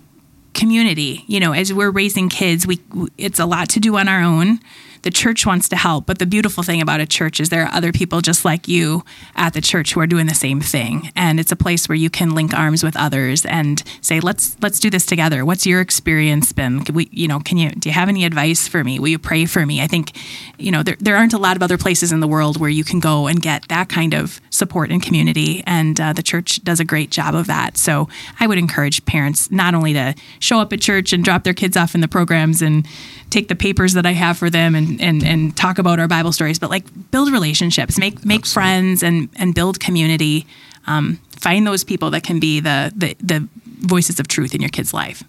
community. 0.53 1.25
You 1.27 1.41
know, 1.41 1.51
as 1.51 1.73
we're 1.73 1.91
raising 1.91 2.29
kids, 2.29 2.65
we 2.65 2.79
it's 3.17 3.39
a 3.39 3.45
lot 3.45 3.69
to 3.71 3.81
do 3.81 3.97
on 3.97 4.07
our 4.07 4.21
own 4.21 4.61
the 5.01 5.11
church 5.11 5.45
wants 5.45 5.69
to 5.69 5.75
help. 5.75 6.05
But 6.05 6.19
the 6.19 6.25
beautiful 6.25 6.63
thing 6.63 6.81
about 6.81 6.99
a 6.99 7.05
church 7.05 7.39
is 7.39 7.49
there 7.49 7.63
are 7.63 7.73
other 7.73 7.91
people 7.91 8.21
just 8.21 8.45
like 8.45 8.67
you 8.67 9.03
at 9.35 9.53
the 9.53 9.61
church 9.61 9.93
who 9.93 9.99
are 9.99 10.07
doing 10.07 10.27
the 10.27 10.35
same 10.35 10.61
thing. 10.61 11.11
And 11.15 11.39
it's 11.39 11.51
a 11.51 11.55
place 11.55 11.87
where 11.87 11.95
you 11.95 12.09
can 12.09 12.35
link 12.35 12.53
arms 12.53 12.83
with 12.83 12.95
others 12.97 13.45
and 13.45 13.83
say, 14.01 14.19
let's 14.19 14.57
let's 14.61 14.79
do 14.79 14.89
this 14.89 15.05
together. 15.05 15.45
What's 15.45 15.65
your 15.65 15.81
experience 15.81 16.51
been? 16.51 16.83
Can 16.83 16.95
we, 16.95 17.09
you 17.11 17.27
know, 17.27 17.39
can 17.39 17.57
you 17.57 17.71
do 17.71 17.89
you 17.89 17.93
have 17.93 18.09
any 18.09 18.25
advice 18.25 18.67
for 18.67 18.83
me? 18.83 18.99
Will 18.99 19.09
you 19.09 19.19
pray 19.19 19.45
for 19.45 19.65
me? 19.65 19.81
I 19.81 19.87
think, 19.87 20.11
you 20.57 20.71
know, 20.71 20.83
there, 20.83 20.97
there 20.99 21.15
aren't 21.15 21.33
a 21.33 21.37
lot 21.37 21.55
of 21.55 21.63
other 21.63 21.77
places 21.77 22.11
in 22.11 22.19
the 22.19 22.27
world 22.27 22.59
where 22.59 22.69
you 22.69 22.83
can 22.83 22.99
go 22.99 23.27
and 23.27 23.41
get 23.41 23.67
that 23.69 23.89
kind 23.89 24.13
of 24.13 24.41
support 24.49 24.91
and 24.91 25.01
community. 25.01 25.63
And 25.65 25.99
uh, 25.99 26.13
the 26.13 26.23
church 26.23 26.63
does 26.63 26.79
a 26.79 26.85
great 26.85 27.11
job 27.11 27.35
of 27.35 27.47
that. 27.47 27.77
So 27.77 28.09
I 28.39 28.47
would 28.47 28.57
encourage 28.57 29.05
parents 29.05 29.51
not 29.51 29.73
only 29.73 29.93
to 29.93 30.15
show 30.39 30.59
up 30.59 30.73
at 30.73 30.81
church 30.81 31.13
and 31.13 31.23
drop 31.23 31.43
their 31.43 31.53
kids 31.53 31.77
off 31.77 31.95
in 31.95 32.01
the 32.01 32.07
programs 32.07 32.61
and 32.61 32.87
take 33.29 33.47
the 33.47 33.55
papers 33.55 33.93
that 33.93 34.05
I 34.05 34.13
have 34.13 34.37
for 34.37 34.49
them 34.49 34.75
and, 34.75 34.99
and, 35.01 35.23
and 35.23 35.55
talk 35.55 35.77
about 35.77 35.99
our 35.99 36.07
Bible 36.07 36.31
stories, 36.31 36.59
but 36.59 36.69
like 36.69 36.85
build 37.11 37.31
relationships, 37.31 37.97
make 37.97 38.25
make 38.25 38.41
Absolutely. 38.41 38.53
friends 38.53 39.03
and 39.03 39.29
and 39.35 39.55
build 39.55 39.79
community. 39.79 40.45
Um, 40.87 41.19
find 41.37 41.65
those 41.65 41.83
people 41.83 42.11
that 42.11 42.23
can 42.23 42.39
be 42.39 42.59
the, 42.59 42.91
the 42.95 43.15
the 43.19 43.47
voices 43.81 44.19
of 44.19 44.27
truth 44.27 44.53
in 44.55 44.61
your 44.61 44.69
kid's 44.69 44.93
life. 44.93 45.23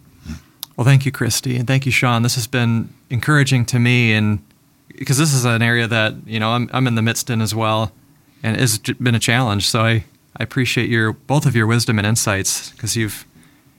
Well, 0.77 0.85
thank 0.85 1.05
you, 1.05 1.13
Christy, 1.13 1.57
and 1.57 1.67
thank 1.67 1.85
you, 1.85 1.93
Sean. 1.93 2.23
This 2.23 2.37
has 2.37 2.47
been 2.47 2.89
encouraging 3.11 3.67
to 3.67 3.79
me, 3.79 4.13
and 4.15 4.43
because 4.97 5.19
this 5.19 5.35
is 5.35 5.45
an 5.45 5.63
area 5.63 5.87
that 5.87 6.15
you 6.27 6.41
know 6.41 6.51
I'm 6.51 6.71
I'm 6.73 6.87
in 6.87 6.95
the 6.95 7.03
midst 7.03 7.31
in 7.31 7.41
as 7.41 7.55
well, 7.55 7.93
and 8.43 8.59
it's 8.59 8.79
been 8.79 9.15
a 9.15 9.21
challenge. 9.21 9.69
So 9.69 9.81
I 9.81 10.05
I 10.37 10.43
appreciate 10.43 10.89
your 10.89 11.13
both 11.13 11.47
of 11.47 11.55
your 11.55 11.67
wisdom 11.67 11.99
and 11.99 12.07
insights 12.07 12.71
because 12.71 12.97
you've 12.97 13.27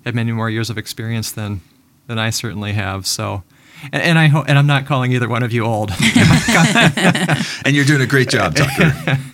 had 0.06 0.16
many 0.16 0.32
more 0.32 0.50
years 0.50 0.70
of 0.70 0.78
experience 0.78 1.32
than 1.32 1.62
than 2.08 2.20
I 2.20 2.30
certainly 2.30 2.74
have. 2.74 3.08
So 3.08 3.44
and, 3.92 4.02
and 4.02 4.20
I 4.20 4.28
ho- 4.28 4.46
and 4.48 4.58
I'm 4.58 4.68
not 4.68 4.86
calling 4.86 5.12
either 5.14 5.30
one 5.30 5.44
of 5.44 5.52
you 5.52 5.66
old. 5.66 5.92
and 7.66 7.76
you're 7.76 7.86
doing 7.86 8.02
a 8.02 8.08
great 8.08 8.30
job, 8.30 8.56
Tucker. 8.56 9.18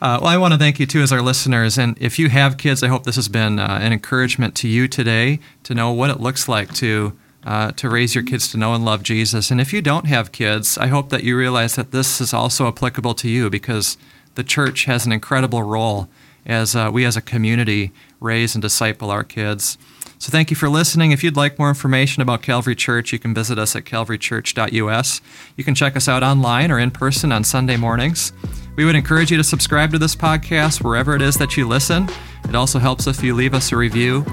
Uh, 0.00 0.16
well, 0.22 0.30
I 0.30 0.36
want 0.36 0.54
to 0.54 0.58
thank 0.58 0.78
you 0.78 0.86
too 0.86 1.00
as 1.00 1.10
our 1.10 1.20
listeners. 1.20 1.76
And 1.76 1.98
if 2.00 2.20
you 2.20 2.28
have 2.28 2.56
kids, 2.56 2.84
I 2.84 2.86
hope 2.86 3.02
this 3.02 3.16
has 3.16 3.26
been 3.26 3.58
uh, 3.58 3.80
an 3.82 3.92
encouragement 3.92 4.54
to 4.58 4.68
you 4.68 4.86
today 4.86 5.40
to 5.64 5.74
know 5.74 5.90
what 5.90 6.08
it 6.08 6.20
looks 6.20 6.48
like 6.48 6.72
to 6.74 7.18
uh, 7.44 7.72
to 7.72 7.88
raise 7.88 8.14
your 8.14 8.22
kids 8.22 8.48
to 8.52 8.58
know 8.58 8.74
and 8.74 8.84
love 8.84 9.02
Jesus. 9.02 9.50
And 9.50 9.60
if 9.60 9.72
you 9.72 9.82
don't 9.82 10.06
have 10.06 10.30
kids, 10.30 10.78
I 10.78 10.86
hope 10.88 11.08
that 11.08 11.24
you 11.24 11.36
realize 11.36 11.76
that 11.76 11.90
this 11.90 12.20
is 12.20 12.32
also 12.32 12.68
applicable 12.68 13.14
to 13.14 13.28
you 13.28 13.50
because 13.50 13.96
the 14.34 14.44
church 14.44 14.84
has 14.84 15.06
an 15.06 15.12
incredible 15.12 15.62
role 15.62 16.08
as 16.46 16.76
uh, 16.76 16.90
we 16.92 17.04
as 17.04 17.16
a 17.16 17.20
community 17.20 17.90
raise 18.20 18.54
and 18.54 18.62
disciple 18.62 19.10
our 19.10 19.24
kids. 19.24 19.78
So 20.18 20.32
thank 20.32 20.50
you 20.50 20.56
for 20.56 20.68
listening. 20.68 21.12
If 21.12 21.22
you'd 21.22 21.36
like 21.36 21.58
more 21.58 21.68
information 21.68 22.22
about 22.22 22.42
Calvary 22.42 22.74
Church, 22.74 23.12
you 23.12 23.20
can 23.20 23.34
visit 23.34 23.58
us 23.58 23.76
at 23.76 23.84
calvarychurch.us. 23.84 25.20
You 25.56 25.64
can 25.64 25.74
check 25.76 25.96
us 25.96 26.08
out 26.08 26.24
online 26.24 26.72
or 26.72 26.78
in 26.78 26.90
person 26.90 27.30
on 27.30 27.44
Sunday 27.44 27.76
mornings. 27.76 28.32
We 28.76 28.84
would 28.84 28.96
encourage 28.96 29.30
you 29.30 29.36
to 29.36 29.44
subscribe 29.44 29.92
to 29.92 29.98
this 29.98 30.16
podcast 30.16 30.82
wherever 30.82 31.14
it 31.14 31.22
is 31.22 31.36
that 31.36 31.56
you 31.56 31.68
listen. 31.68 32.08
It 32.48 32.56
also 32.56 32.78
helps 32.78 33.06
if 33.06 33.22
you 33.22 33.34
leave 33.34 33.54
us 33.54 33.70
a 33.70 33.76
review. 33.76 34.24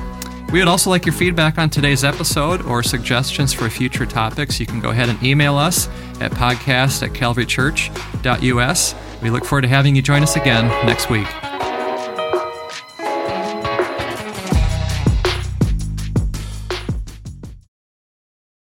We 0.51 0.59
would 0.59 0.67
also 0.67 0.89
like 0.89 1.05
your 1.05 1.13
feedback 1.13 1.57
on 1.57 1.69
today's 1.69 2.03
episode 2.03 2.61
or 2.63 2.81
suggestions 2.83 3.53
for 3.53 3.69
future 3.69 4.05
topics. 4.05 4.59
You 4.59 4.65
can 4.65 4.79
go 4.79 4.89
ahead 4.89 5.09
and 5.09 5.21
email 5.23 5.55
us 5.55 5.87
at 6.19 6.31
podcast 6.31 7.03
at 7.03 7.13
calvarychurch.us. 7.13 8.95
We 9.21 9.29
look 9.29 9.45
forward 9.45 9.61
to 9.63 9.67
having 9.67 9.95
you 9.95 10.01
join 10.01 10.23
us 10.23 10.35
again 10.35 10.67
next 10.85 11.09
week. 11.09 11.27